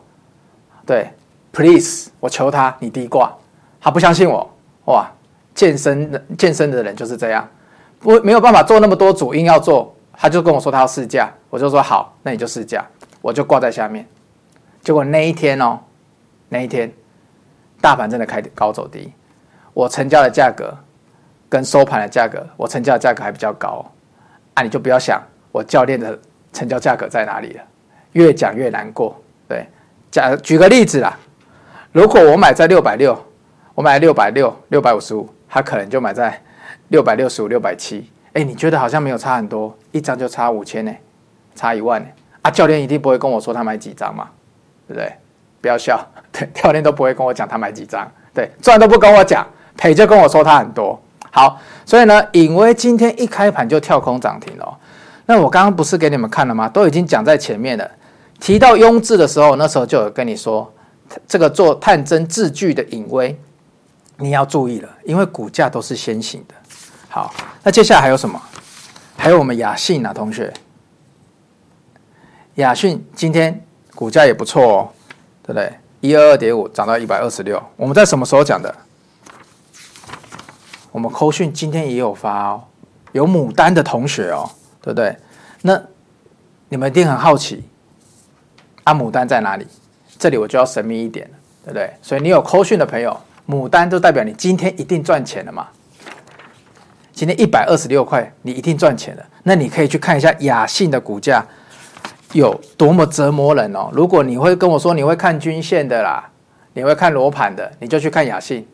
[0.86, 1.10] 对
[1.52, 3.34] ，please，我求他你低挂。
[3.80, 4.48] 他不相信我，
[4.86, 5.08] 哇，
[5.54, 7.48] 健身的健身的人就是这样，
[8.00, 12.84] 不没有办法做那么多组，硬要做，他就跟我说他要试驾，我就说好，那你就试驾，
[13.20, 14.06] 我就挂在下面。
[14.82, 15.78] 结果那一天哦，
[16.48, 16.92] 那一天
[17.80, 19.12] 大盘真的开高走低。”
[19.74, 20.76] 我成交的价格
[21.48, 23.84] 跟收盘的价格，我成交的价格还比较高，
[24.54, 26.18] 啊，你就不要想我教练的
[26.52, 27.62] 成交价格在哪里了，
[28.12, 29.20] 越讲越难过。
[29.48, 29.66] 对，
[30.10, 31.18] 讲举个例子啦，
[31.92, 33.18] 如果我买在六百六，
[33.74, 36.40] 我买六百六六百五十五，他可能就买在
[36.88, 40.92] 六百六十五六百七，哎，你觉得好像没有差很多，一张就差五千呢，
[41.54, 42.08] 差一万呢，
[42.42, 44.28] 啊，教练一定不会跟我说他买几张嘛，
[44.86, 45.12] 对不对？
[45.60, 51.00] 不要笑， 对，教练都不会跟我讲他买几张，对，赚都不跟我讲，赔就跟我说他很多。
[51.30, 54.78] 好，所以呢，颖威今天一开盘就跳空涨停了。
[55.30, 56.66] 那我刚刚不是给你们看了吗？
[56.70, 57.88] 都已经讲在前面了。
[58.40, 60.72] 提到雍字的时候，那时候就有跟你说，
[61.26, 63.38] 这个做探针治具的颖威，
[64.16, 66.54] 你要注意了，因为股价都是先行的。
[67.10, 68.40] 好，那接下来还有什么？
[69.18, 70.50] 还有我们亚信啊，同学，
[72.54, 73.62] 亚信今天
[73.94, 74.88] 股价也不错哦，
[75.42, 75.70] 对不对？
[76.00, 77.62] 一二二点五涨到一百二十六。
[77.76, 78.74] 我们在什么时候讲的？
[80.90, 82.64] 我们扣讯今天也有发哦，
[83.12, 85.16] 有牡丹的同学哦，对不对？
[85.62, 85.80] 那
[86.68, 87.64] 你们一定很好奇。
[88.84, 89.66] 啊，牡丹在哪里？
[90.18, 91.90] 这里我就要神秘一点了，对不对？
[92.00, 93.16] 所以你有扣讯的朋友，
[93.48, 95.68] 牡丹就代表你今天一定赚钱了嘛？
[97.12, 99.26] 今天一百二十六块，你一定赚钱了。
[99.42, 101.44] 那你可以去看一下雅信的股价
[102.32, 103.90] 有多么折磨人哦。
[103.92, 106.30] 如果你会跟我说你会看均线的啦，
[106.72, 108.66] 你会看罗盘的，你就去看雅信。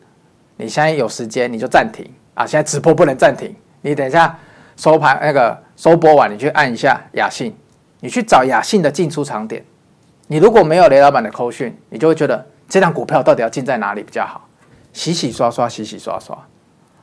[0.57, 2.45] 你现在有时间你就暂停啊！
[2.45, 4.39] 现在直播不能暂停，你等一下
[4.75, 7.55] 收盘那个收播完，你去按一下亚信，
[7.99, 9.63] 你去找亚信的进出场点。
[10.27, 14.47] 你如果没有雷老板的扣讯，你就会觉得这张股票到底要进在哪里比较好？
[14.93, 16.37] 洗洗刷刷，洗洗刷刷。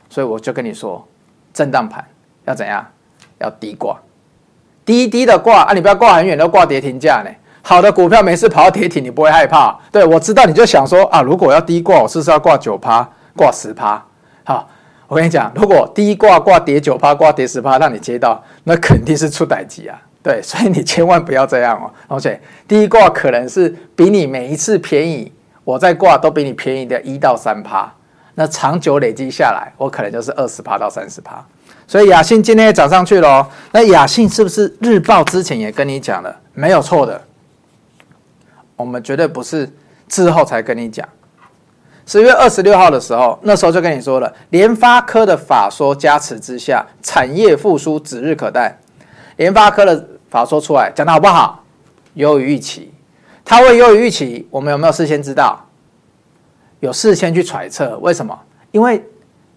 [0.08, 1.06] 所以我就跟你说，
[1.52, 2.04] 震荡盘
[2.44, 2.86] 要怎样？
[3.38, 3.98] 要低挂，
[4.84, 5.72] 低低的挂啊！
[5.72, 7.30] 你不要挂很远，要挂跌停价呢。
[7.60, 9.76] 好的股票没事跑到跌停，你不会害怕。
[9.90, 14.04] 对，我知道，你就想说啊，如果我要低挂，我是不是要挂九趴，挂十趴？
[14.44, 14.68] 好，
[15.12, 20.00] 我跟你讲，如果第一挂挂跌九趴，挂跌十趴，让你接到，那肯定是出代志啊。
[20.22, 21.92] 对，所以你千万不要这样哦。
[22.08, 25.30] 而且第一挂可能是比你每一次便宜，
[25.64, 27.92] 我在挂都比你便宜的一到三趴。
[28.36, 31.44] 那长久累积下来，我可能就是二十趴到三十趴。
[31.86, 33.46] 所以雅信今天也涨上去了。
[33.70, 36.34] 那雅信是不是日报之前也跟你讲了？
[36.54, 37.20] 没有错的，
[38.76, 39.70] 我们绝对不是
[40.08, 41.06] 之后才跟你讲。
[42.12, 48.78] 十月二十六号的时候，那时候就跟你说了，联发科的法说加持之下，产业复苏指日可待。
[49.38, 51.64] 联发科的法说出来讲的好不好？
[52.12, 52.92] 优于预期，
[53.42, 54.46] 它会优于预期。
[54.50, 55.58] 我们有没有事先知道？
[56.80, 58.38] 有事先去揣测，为什么？
[58.72, 59.02] 因为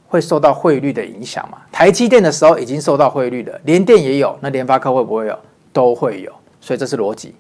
[0.08, 1.58] 会受到汇率的影响嘛。
[1.74, 5.38] 台积电的时候已经受到汇率的，联电也有，那联发科会不会有？
[5.74, 7.36] 都会有，所以这是逻辑。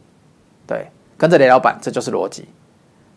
[0.68, 0.86] 对，
[1.18, 2.50] 跟着雷老板，这就是逻辑。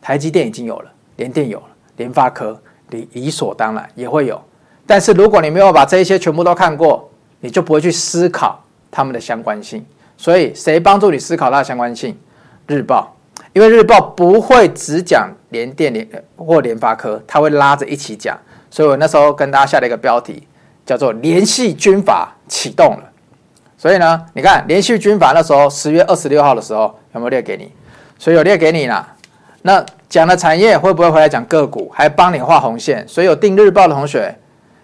[0.00, 1.66] 台积电已经有了，联电有了，
[1.98, 2.58] 联发科
[2.88, 4.42] 理理所当然也会有。
[4.86, 8.64] 但是如果你没有把这一些全部都看过，你就不会去思考。
[8.90, 9.84] 他们的相关性，
[10.16, 12.18] 所以谁帮助你思考它的相关性？
[12.66, 13.14] 日报，
[13.52, 18.34] 因为日报不会只讲联电联或联发科，它会拉着一起讲。
[18.70, 20.48] 所以我那时候跟大家下了一个标题，
[20.86, 23.12] 叫做“联系军法启动了”。
[23.76, 27.70] 所以呢，你看联系军法那时候十月二十六号的时候有没有列给你？
[28.18, 29.14] 所以有列给你啦。
[29.62, 31.90] 那讲了产业会不会回来讲个股？
[31.92, 33.06] 还帮你画红线？
[33.08, 34.34] 所以有订日报的同学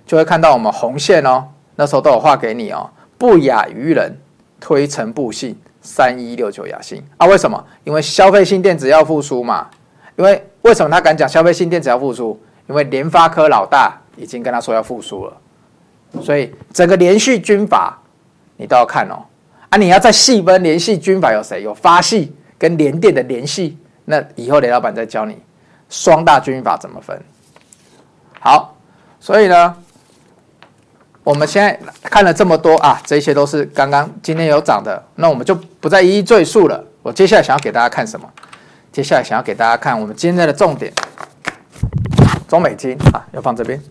[0.05, 1.45] 就会看到我们红线哦。
[1.77, 2.91] 那时候都有画给你哦。
[3.17, 4.17] 不亚于人，
[4.61, 7.27] 推陈布信，三一六九亚信啊？
[7.27, 7.65] 为什么？
[7.85, 9.69] 因为消费性电子要复苏嘛。
[10.17, 12.39] 因为为什么他敢讲消费性电子要复苏？
[12.67, 15.33] 因为联发科老大已经跟他说要复苏了，
[16.21, 17.99] 所以整个连续军法
[18.57, 19.23] 你都要看哦。
[19.71, 21.63] 啊，你要再细分联系军法有谁？
[21.63, 23.79] 有发系跟联电的联系。
[24.05, 25.39] 那以后雷老板再教你
[25.89, 27.21] 双大军法怎么分。
[28.41, 28.77] 好，
[29.21, 29.77] 所以呢。
[31.23, 36.85] 我们现在看了这么多啊，这些都是刚刚今天有涨的，那我们就不再一一赘述了。
[37.01, 38.31] 我接下来想要给大家看什么？
[38.93, 40.93] 接下来想要给大家看我们今天的重点，
[42.47, 43.83] 中美金啊，要放这边。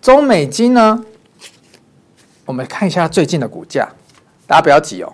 [0.00, 1.04] 中美金呢，
[2.44, 3.88] 我们看一下最近的股价，
[4.46, 5.12] 大家不要急哦，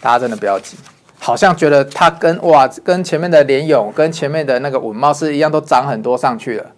[0.00, 0.78] 大家真的不要急，
[1.20, 6.72] 好像觉得它跟哇，跟前面的联勇，跟前面的那个稳茂是一样，都涨很多上去了。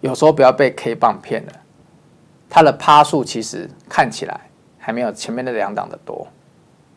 [0.00, 1.52] 有时候不要被 K 棒骗了。
[2.48, 4.40] 它的趴数其实看起来
[4.78, 6.26] 还没有前面那两档的多，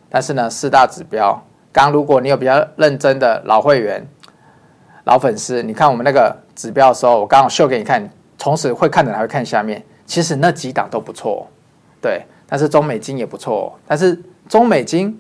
[0.10, 4.08] 但是呢，四大指标，刚如果你有比较认真的老会员、
[5.04, 11.48] 老粉丝，你看我们那个指标的时候，我刚好秀给你看，同时会看的还会看下面，其实那几档都不错，
[12.02, 15.20] 对，但是中美金也不错，但是中美金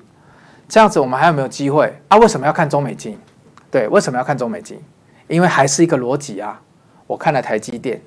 [0.68, 2.18] 这样子，我们还有没有机会啊？
[2.18, 3.18] 为什么要看中美金？
[3.72, 4.80] 对，为什么要看中美金？
[5.28, 6.62] 因为还是一个逻辑啊，
[7.06, 8.02] 我看了台积电，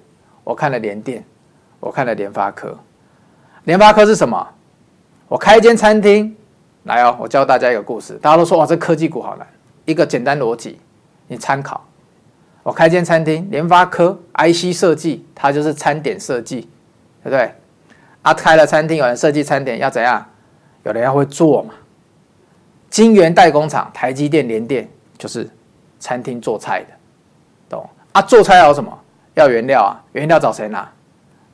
[0.45, 1.25] 我看了联电。
[1.81, 2.79] 我看了联发科，
[3.65, 4.47] 联发科是什么？
[5.29, 6.37] 我开一间餐厅，
[6.83, 8.19] 来哦，我教大家一个故事。
[8.21, 9.47] 大家都说哇，这科技股好难。
[9.87, 10.79] 一个简单逻辑，
[11.27, 11.83] 你参考。
[12.63, 16.69] 我开间餐厅，联发科 IC 设计，它就是餐点设计，
[17.23, 17.55] 对不对？
[18.21, 20.27] 啊，开了餐厅，有人设计餐点要怎样？
[20.83, 21.73] 有人要会做嘛，
[22.91, 25.49] 晶圆代工厂，台积电、联电就是
[25.99, 26.87] 餐厅做菜的，
[27.69, 28.21] 懂啊？
[28.21, 28.99] 做菜要什么？
[29.35, 30.91] 要原料啊，原料找谁拿？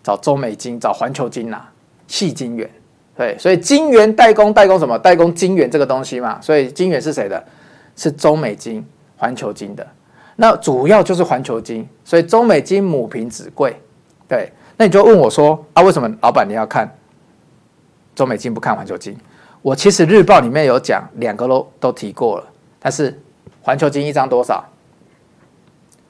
[0.03, 1.69] 找中美金，找环球金拿，
[2.09, 2.69] 矽晶圆。
[3.17, 4.99] 对，所以晶圆代工代工什么？
[4.99, 6.41] 代工晶圆这个东西嘛。
[6.41, 7.45] 所以晶圆是谁的？
[7.97, 9.87] 是中美金、环球金的。
[10.37, 13.75] 那主要就是环球金，所以中美金母凭子贵。
[14.29, 16.91] 对，那你就问我说啊，为什么老板你要看
[18.15, 19.17] 中美金不看环球金？
[19.67, 22.45] 我其实日报里面有讲，两个都都提过了。
[22.79, 23.21] 但是
[23.61, 24.65] 环球金一张多少？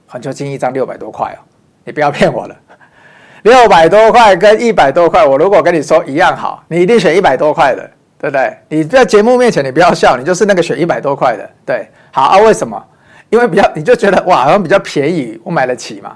[0.06, 1.40] 环球金一张六百多块哦，
[1.82, 2.54] 你不要骗我了。
[3.44, 8.58] 六百多块跟一百多块，我如果跟你说一样好，你一定选一百多块的，对不对？
[8.68, 11.88] 你在节目面前你不要笑，你就是那个选一百多块的，对。
[12.12, 12.84] 好啊，为什么？
[13.30, 16.14] 因为比较你就觉得哇，好像比较便宜，我买得起嘛。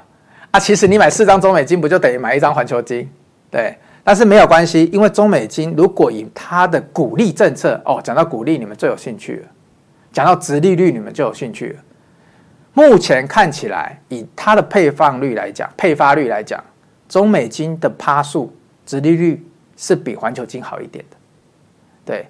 [0.51, 3.11] 啊，其实你买四张中美金不就等于买一张环球金？
[3.51, 3.75] 对。
[4.11, 9.49] 但是没有关系，因为中美金如果以它的鼓励政策哦，讲到鼓励你们最有兴趣了，
[10.13, 11.81] 讲到直利率你们就有兴趣了。
[12.75, 16.61] 目前看起来，以它的配放率来讲，配发率来讲，
[17.09, 18.53] 中美金的趴数
[18.85, 19.47] 直利率
[19.77, 21.17] 是比环球金好一点的。
[22.05, 22.27] 对，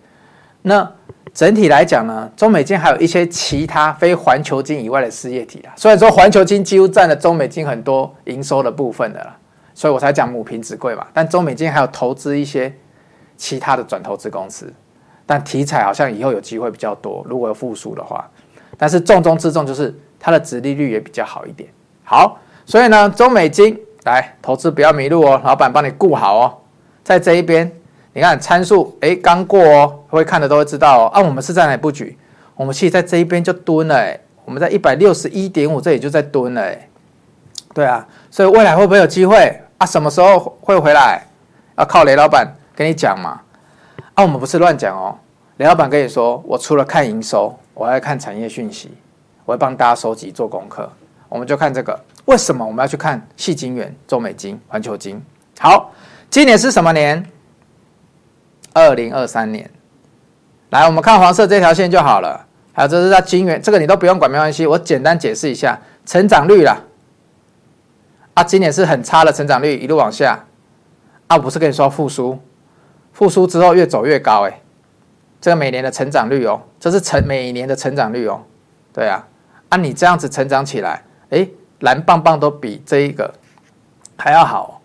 [0.61, 0.87] 那
[1.33, 9.35] 整体来讲呢，中美金还有一些其他非环球金以外的事业体啊，虽然说环球金几乎占了中美金很多营收的部分的啦。
[9.81, 12.71] 所以我才讲母凭子贵嘛，但中美金还有投资一些
[13.39, 14.71] 其他的转投资公司，
[15.25, 18.29] 但题材好像以后有机会比较多，如果有复苏的话。
[18.77, 21.67] 但是重中之重就是它的殖利率也比较好一点。
[22.05, 26.59] 好，所以呢，中美金来投资不要迷路哦，老板帮你顾好哦。
[27.03, 27.73] 在这一边，
[28.13, 31.07] 你看参数，哎，刚过哦，会看的都会知道哦。
[31.07, 32.19] 啊，我们是在哪布局？
[32.55, 36.87] 我们其实在这一边就蹲了，哎，我们在一百六十一点五这里就在蹲了，哎，
[37.73, 39.59] 对啊，所以未来会不会有机会？
[39.81, 41.23] 啊，什么时候会回来？
[41.79, 43.41] 要靠雷老板跟你讲嘛。
[44.13, 45.17] 啊，我们不是乱讲哦。
[45.57, 48.93] 雷老板跟你说，我除了看营收，我还要看产业讯息，
[49.47, 50.87] 我会帮大家收集做功课。
[51.31, 55.19] 我们就看这个，为什么我们要去看细金元、中美金、环球金？
[55.59, 55.91] 好，
[56.29, 57.25] 今年是什么年？
[58.75, 59.71] 二零二三年。
[60.69, 62.45] 来，我们看黄色这条线就好了。
[62.75, 64.67] 还有这是在金元，这个你都不用管，没关系。
[64.67, 66.77] 我简单解释一下成长率啦。
[68.35, 70.45] 啊，今年是很差的成长率，一路往下。
[71.27, 72.37] 啊，不是跟你说复苏，
[73.13, 74.61] 复苏之后越走越高，哎，
[75.41, 78.41] 这个每年的成长率哦，这是成每年的成长率哦，
[78.93, 79.25] 对啊，
[79.69, 81.47] 啊，你这样子成长起来，哎，
[81.79, 83.33] 蓝棒棒都比这一个
[84.17, 84.81] 还要好。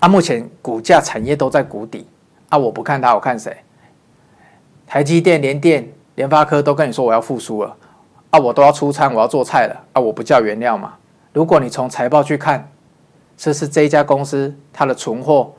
[0.00, 2.04] 啊，目前股价产业都在谷底，
[2.48, 3.56] 啊，我不看它，我看谁？
[4.88, 7.76] 台积电、联电、联发科都跟你说我要复苏了，
[8.30, 10.94] 啊，我都要出餐，我要做菜了，啊，我不叫原料嘛。
[11.34, 12.70] 如果你从财报去看，
[13.36, 15.52] 这是这一家公司它的存货，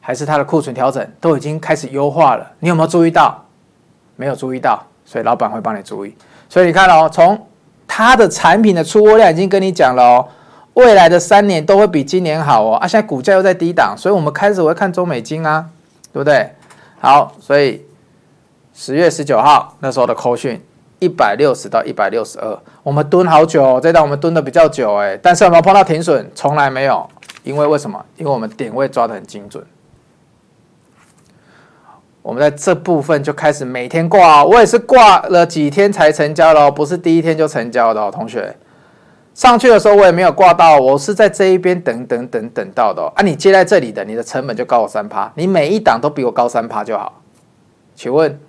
[0.00, 2.50] 还是它的库存调整都已经开始优化了？
[2.58, 3.44] 你有没有注意到？
[4.16, 6.12] 没有注意到，所以老板会帮你注意。
[6.48, 7.46] 所以你看哦，从
[7.86, 10.28] 它的产品的出货量已经跟你讲了哦，
[10.74, 12.74] 未来的三年都会比今年好哦。
[12.74, 15.64] 啊，现在股价又在低档，所以我们开始会看中美金啊，
[16.12, 16.50] 对不对？
[16.98, 17.86] 好，所以
[18.74, 20.60] 十月十九号那时候的扣讯。
[20.98, 26.30] 一百六十到一百六十二，我们蹲好久，哦，这档我们蹲的比较久哎，但是有没有碰到停损？
[26.34, 27.06] 从来没有，
[27.42, 28.02] 因为为什么？
[28.16, 29.62] 因为我们点位抓得很精准。
[32.22, 38.56] 我们在这部分就开始每天挂，我也是挂了几天才成交的，不是第一天就成交的，同学。
[39.34, 43.22] 上去的时候我也没有挂到，我是在这一边等等等等到的啊。
[43.22, 47.20] 你接在这里的，你的成本就高我三趴，你每一档都比我高三趴就好。
[47.94, 48.40] 请问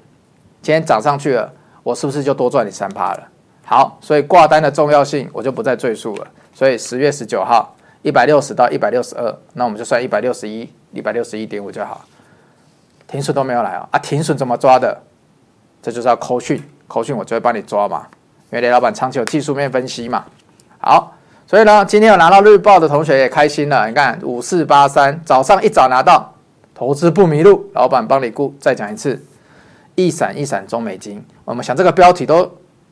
[0.61, 1.51] 今天涨上去了？
[1.87, 3.23] 我是不是就多赚你三趴了？
[3.63, 6.27] 好，所以挂单的重要性我就不再赘述了。
[6.53, 12.03] 所以十月十九号一百六十到一百六十二，那我们就算一百六十一、一百六十一点五就好。
[13.07, 15.01] 停损都没有来啊，啊，停损怎么抓的？
[15.81, 18.05] 这就是要扣讯，扣讯我就会帮你抓嘛。
[18.51, 20.25] 因为雷老板长期有技术面分析嘛。
[20.79, 21.15] 好，
[21.47, 23.87] 所以呢，今天有拿到日报的同学也开心了。
[23.87, 26.33] 你看五四八三，早上一早拿到，
[26.75, 28.53] 投资不迷路，老板帮你顾。
[28.59, 29.23] 再讲一次。
[29.97, 32.43] 一闪一闪中美金，我们想这个标题都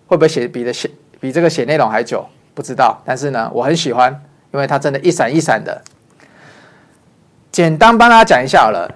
[0.08, 0.89] 会不会写比的写
[1.20, 2.26] 比这个写内容还久？
[2.56, 4.12] 不知道，但是呢，我很喜欢，
[4.51, 5.84] 因为它真的一闪一闪的。
[7.51, 8.89] 简单帮大家讲一下好了，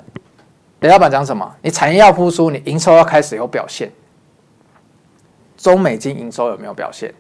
[0.80, 1.56] 雷老板讲什么？
[1.62, 3.92] 你产业要复苏，你营收要开始有表现。
[5.56, 7.14] 中美金营收有没有表现？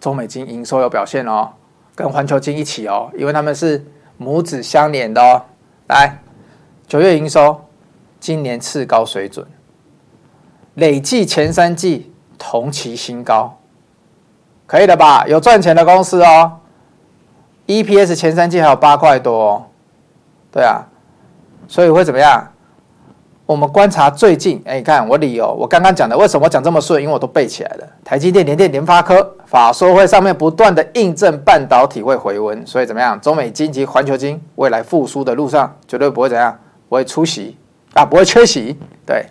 [0.00, 1.50] 中美金营收有表现哦，
[1.94, 3.84] 跟环球金一起哦，因为他们是
[4.16, 5.42] 母子相连的哦。
[5.88, 6.16] 来，
[6.88, 7.62] 九月营收
[8.18, 9.46] 今年次高水准。
[10.74, 13.58] 累计前三季同期新高，
[14.66, 15.24] 可以的吧？
[15.26, 16.52] 有赚钱的公司哦。
[17.66, 19.62] EPS 前三季还有八块多哦，
[20.52, 20.82] 对啊，
[21.66, 22.46] 所以会怎么样？
[23.46, 27.00] 我们观察最近，哎，你看我理由，我刚刚讲的，为什么我讲这么顺？
[27.02, 27.86] 因为我都背起来了。
[28.02, 33.20] 台积电、联电、联发科法说会上面不断的印证半导体会回温，所以怎么样？
[33.20, 36.58] 中美晶及环球晶未来复苏的路上绝对不会怎样，
[36.88, 37.56] 不会出席
[37.92, 38.76] 啊，不会缺席。
[39.06, 39.26] 对，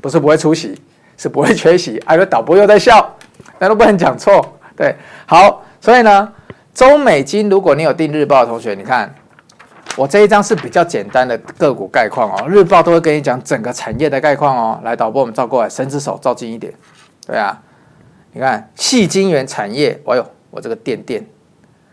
[0.00, 0.80] 不是不会出席，
[1.18, 1.98] 是不会缺席。
[2.06, 3.14] 哎， 导播又在笑，
[3.58, 4.58] 那都不能讲错。
[4.74, 4.96] 对，
[5.26, 6.32] 好，所以呢，
[6.72, 9.14] 中美金，如果你有订日报的同学，你看。
[9.96, 14.80] 我这一张是比较简单的个股概况哦，日报都会跟你讲整个产业的概况哦。
[14.84, 16.72] 来，导播，我们照过来，伸只手照近一点。
[17.26, 17.60] 对啊，
[18.30, 21.26] 你看，细晶圆产业，哎呦，我这个电电，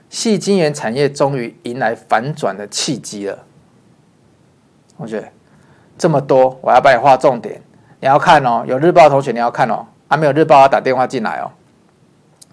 [0.07, 3.39] 细晶圆产业终于迎来反转的契机了。
[4.97, 5.31] 同学，
[5.97, 7.59] 这么多，我要帮你画重点，
[7.99, 8.63] 你要看哦。
[8.67, 11.51] 有日报的同学你要看哦，还、啊、没有日报要打电话进来哦。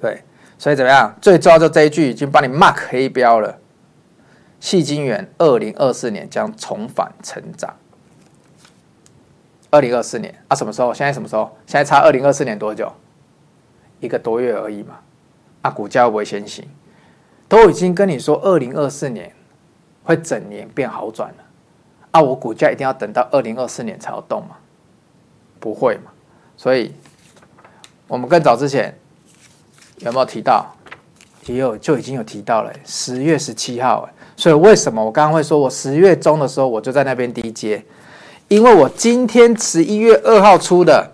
[0.01, 0.23] 对，
[0.59, 1.15] 所以怎么样？
[1.21, 3.59] 最重要就这一句已经帮你 mark 黑标了。
[4.61, 7.75] 矽晶圆二零二四年将重返成长。
[9.71, 10.93] 二零二四年啊，什么时候？
[10.95, 11.57] 现在什么时候？
[11.67, 12.93] 现在差二零二四年多久？
[14.01, 14.99] 一个多月而已嘛。
[15.63, 16.69] 啊，股价不会先行？
[17.49, 19.33] 都已经跟你说二零二四年
[20.05, 21.45] 会整年变好转了。
[22.13, 24.57] 啊，我股价一定要等到二零二四年才要动嘛？
[25.63, 26.11] 不会嘛？
[26.57, 26.93] 所以，
[28.09, 28.93] 我们更早之前
[29.99, 30.67] 有没有提到？
[31.47, 34.13] 也有就已经有提到了，十月十七号哎。
[34.37, 37.85] 所以为什么我刚刚会说，我十月中的时候我就在那边低接，
[38.49, 41.11] 因为我今天十一月二号出的，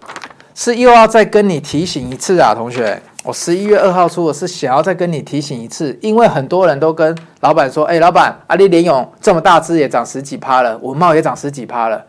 [0.55, 12.05] 是又要再跟你提醒一次啊，同学，我十一月二号出，我是想要再跟你提醒一次，因为很多人都跟老板说，哎，老板，阿里联咏这么大只也涨十几趴了，文茂也涨十几趴了，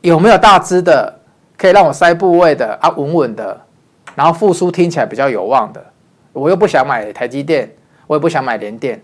[0.00, 1.17] 有没有大只的
[1.58, 3.60] 可以让我塞部位的啊，稳稳的，
[4.14, 5.84] 然后复苏听起来比较有望的，
[6.32, 7.70] 我又不想买台积电，
[8.06, 9.02] 我也不想买联电。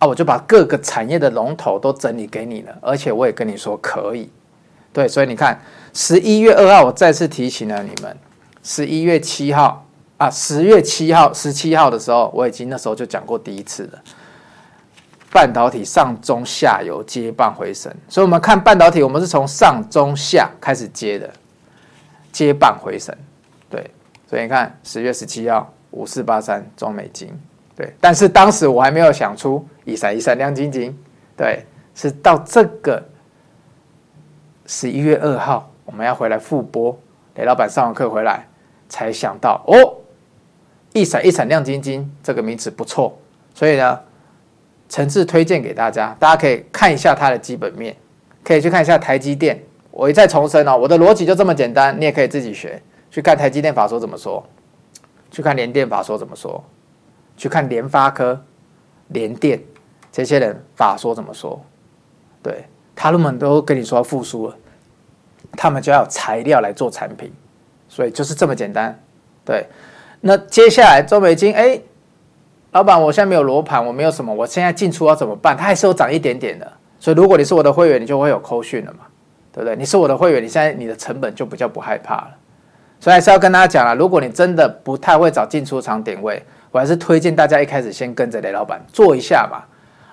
[0.00, 4.30] 啊，我就把各个产业的龙头都整理给你了，而且我也跟你说可以，
[4.92, 5.60] 对，所以你看，
[5.92, 8.16] 十一月二号我再次提醒了你们，
[8.62, 9.84] 十一月七号
[10.16, 13.98] 啊，十月七号、十七号的时候，我已经那时候就讲过第一次了，
[15.32, 21.28] 半导体上中下游接棒回升，所以我们看半导体，我们是从上中下开始接的，
[22.32, 23.16] 接棒回神，
[23.70, 23.90] 对，
[24.26, 27.32] 所以你看十月十七号五四八三中美金。
[27.74, 30.98] 对，但是当时我还没有想出一闪一闪亮晶晶，
[31.36, 31.64] 对，
[31.94, 33.00] 是到这个
[34.66, 36.98] 十一月二号我们要回来复播，
[37.36, 38.44] 雷老板上完课回来
[38.88, 39.94] 才想到哦，
[40.92, 43.16] 一闪一闪亮晶晶这个名词不错，
[43.54, 44.00] 所以呢，
[44.88, 47.96] 诚挚推荐给大家，大家可以看一下它的基本面，
[48.42, 49.62] 可以去看一下台积电。
[49.98, 52.80] 我一再重申哦，我的逻辑就这么简单，你也可以自己学，
[53.10, 54.40] 去看台积电法说怎么说，
[55.28, 56.64] 去看联电法说怎么说。
[57.36, 58.40] 去看联发科、
[59.08, 59.60] 联电
[60.12, 61.60] 这些人法说怎么说？
[62.40, 64.56] 对，他们都跟你说复苏了，
[65.56, 67.32] 他们就要材料来做产品，
[67.88, 68.96] 所以就是这么简单。
[69.44, 69.66] 对，
[70.20, 71.80] 那接下来周美金，哎，
[72.70, 75.56] 老板，我现在没有罗盘，我没有什么，我现在进出要怎么办？
[75.56, 79.00] 它还是有涨一点点的，所以如果你是我的会员，你就会有扣讯了嘛，
[79.58, 79.74] 对不对？
[79.74, 82.30] 你是我的会员，你现在你的成本就比较不害怕了。
[83.00, 86.40] 所以还是要跟大家讲了，如果你真的不太会找进出场点位。
[86.70, 89.66] 我还是推荐大家一开始先跟着雷老板做一下吧，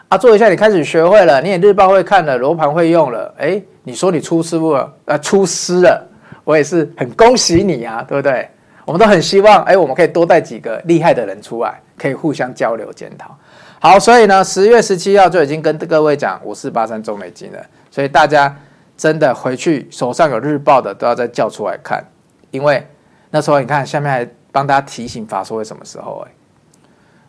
[0.08, 6.02] 啊，做一下你开始学会了，你也日报会看了，罗盘会用了，哎，你说你出师了，呃，出师了，
[6.46, 8.50] 我也是很恭喜你啊，对不对？
[8.86, 13.38] 我们都很希望，哎，我们可以多带几个厉害的人出来，可以互相交流检讨。
[13.82, 17.60] 好，所以呢，十月十七号就已经跟各位讲五四八三中美金了，
[17.92, 18.56] 所以大家
[18.98, 22.04] 真的回去手上有日报的都要再叫出来看，
[22.52, 22.88] 因为
[23.32, 26.32] 那时候你看下面还帮大家提醒法说会什么时候，哎。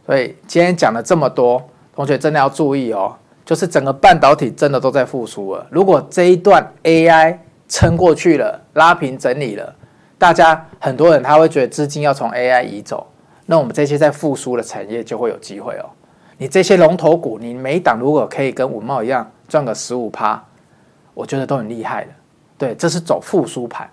[0.07, 1.61] 所以今天讲了这么多，
[1.93, 5.67] 同学真的要注意哦，就是整个半导体真的都在复苏了。
[5.69, 7.37] 如果这一段 AI
[7.69, 9.75] 撑过去了，拉平整理了，
[10.17, 13.05] 大家很多人他会觉得资金要从 AI 移走，
[13.47, 15.91] 那我们这些在复苏的产业就会有机会哦。
[16.39, 20.41] 你这些龙头股，你每档如果可以跟文茂一样赚个十五趴，
[21.17, 22.11] 我觉得都很厉害的。
[22.57, 23.89] 对，这是走复苏盘。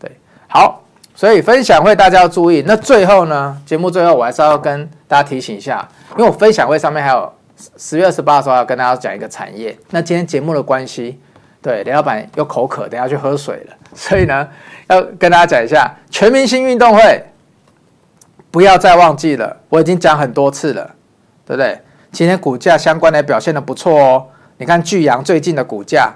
[0.00, 0.10] 对，
[0.46, 0.82] 好。
[1.14, 2.62] 所以分享会大家要注意。
[2.64, 7.32] 那最后呢，节目最后我还是要跟大家提醒一下，因为我分享会上面还有
[7.76, 9.76] 十月二十八的时候要跟大家讲一个产业。
[9.90, 11.18] 那今天节目的关系，
[11.60, 14.48] 对雷老板又口渴，等下去喝水了，所以呢
[14.86, 17.24] 要跟大家讲一下全明星运动会，
[18.52, 20.94] 不要再忘记了，我已经讲很多次了，
[21.44, 21.80] 对不对？
[22.12, 24.24] 今天股价相关的表现的不错哦。
[24.58, 26.14] 你看巨阳最近的股价，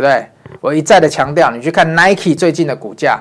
[0.00, 0.28] 不对？
[0.60, 3.20] 我一再的强调，你去看 Nike 最近的股价。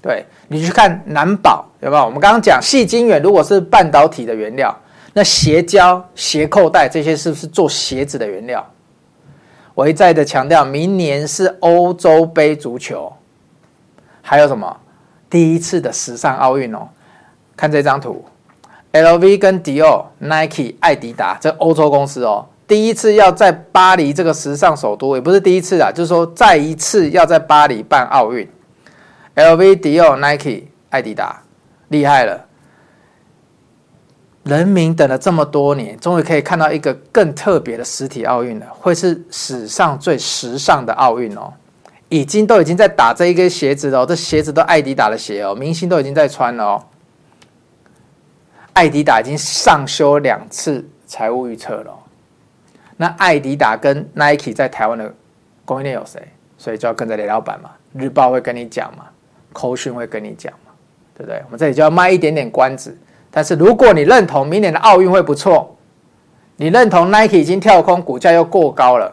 [0.00, 2.04] 对，你去看南宝有没有？
[2.04, 4.76] 我们刚刚讲矽晶圆，如果是半导体的原料，
[5.12, 8.66] 那鞋胶、鞋扣带这些是不是做鞋子的原料？
[9.74, 13.12] 我一再的强调，明年是欧洲杯足球，
[14.20, 14.76] 还有什么？
[15.30, 16.88] 第一次的时尚奥运哦，
[17.56, 18.24] 看这张图
[18.92, 28.48] ，LV 跟迪奥、Nike、爱迪达这欧洲公司哦，第一次要在巴黎这个时尚首都，也不是第一次啊，就是说再一次要在巴黎办奥运。
[29.34, 31.42] LV、迪奥、Nike、爱迪达，
[31.88, 32.46] 厉害了！
[34.44, 41.52] 人民等了这么多年，终于可以看到一个更特别的实体奥运了，会是史上最时尚的奥运哦！
[42.08, 46.82] 已经都已经在打这一个鞋子了哦，这鞋子都爱迪达的鞋哦，明星都已经在穿了哦。
[48.72, 51.98] 爱迪达已经上修两次财务预测了。
[53.02, 55.12] 那艾迪达跟 Nike 在台湾的
[55.64, 56.22] 供应链有谁？
[56.56, 59.06] 所以就要跟着雷老板嘛，日报会跟你讲嘛，
[59.52, 60.70] 扣讯会跟你讲嘛，
[61.12, 61.42] 对不对？
[61.46, 62.96] 我们这里就要卖一点点关子。
[63.28, 65.76] 但是如果你认同明年的奥运会不错，
[66.54, 69.12] 你认同 Nike 已经跳空，股价又过高了，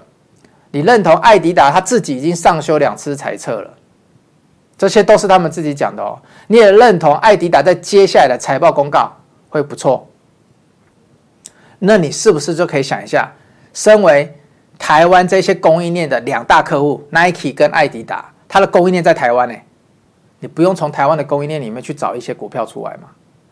[0.70, 3.74] 你认同艾迪达他自己已经上修两次财测了，
[4.78, 6.22] 这些都是他们自己讲的哦。
[6.46, 9.12] 你也认同艾迪达在接下来的财报公告
[9.50, 10.08] 会不错，
[11.80, 13.32] 那你是不是就可以想一下，
[13.74, 14.34] 身为
[14.78, 19.55] 台湾这些供应链的两大客户 Nike 跟爱迪达，它的供应链在台湾呢？
[20.39, 23.09] 你不用从台湾的供应链里面去找一些股票出来嘛？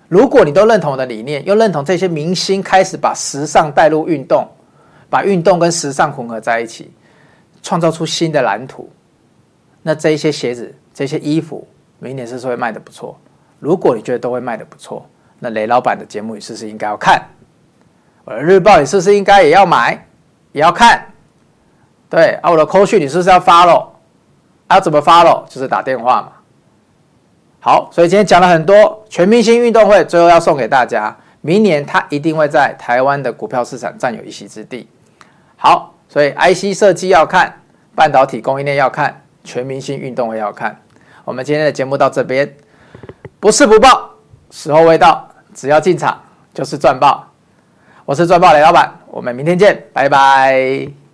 [0.07, 4.47] 如果你都认同我的理念，又认同这些明星开始把时尚带入运动，
[5.09, 6.89] 把运动跟时尚混合在一起，
[7.61, 8.89] 创造出新的蓝图，
[9.81, 11.67] 那这一些鞋子、这些衣服，
[11.99, 13.19] 明年是不是会卖得不错？
[13.59, 15.05] 如果你觉得都会卖得不错，
[15.39, 17.21] 那雷老板的节目你是不是应该要看？
[18.23, 20.06] 我的日报你是不是应该也要买，
[20.51, 21.05] 也要看？
[22.09, 23.87] 对啊，我的扣讯你是不是要 follow？
[24.69, 25.45] 要怎么 follow？
[25.47, 26.31] 就是打电话嘛。
[27.59, 34.87] 好，所以今天讲了很多全明星运动会，最后要送给大家，明年它一定会在台湾的股票市场占有一席之地。
[35.57, 37.61] 好，所以 IC 设计要看，
[37.93, 40.79] 半导体供应链要看，全明星运动会要看。
[41.25, 42.55] 我们今天的节目到这边，
[43.39, 44.11] 不是不报，
[44.49, 46.21] 时候未到，只要进场
[46.53, 47.25] 就是赚爆。
[48.05, 51.06] 我是赚爆雷老板，我们明天见，拜拜。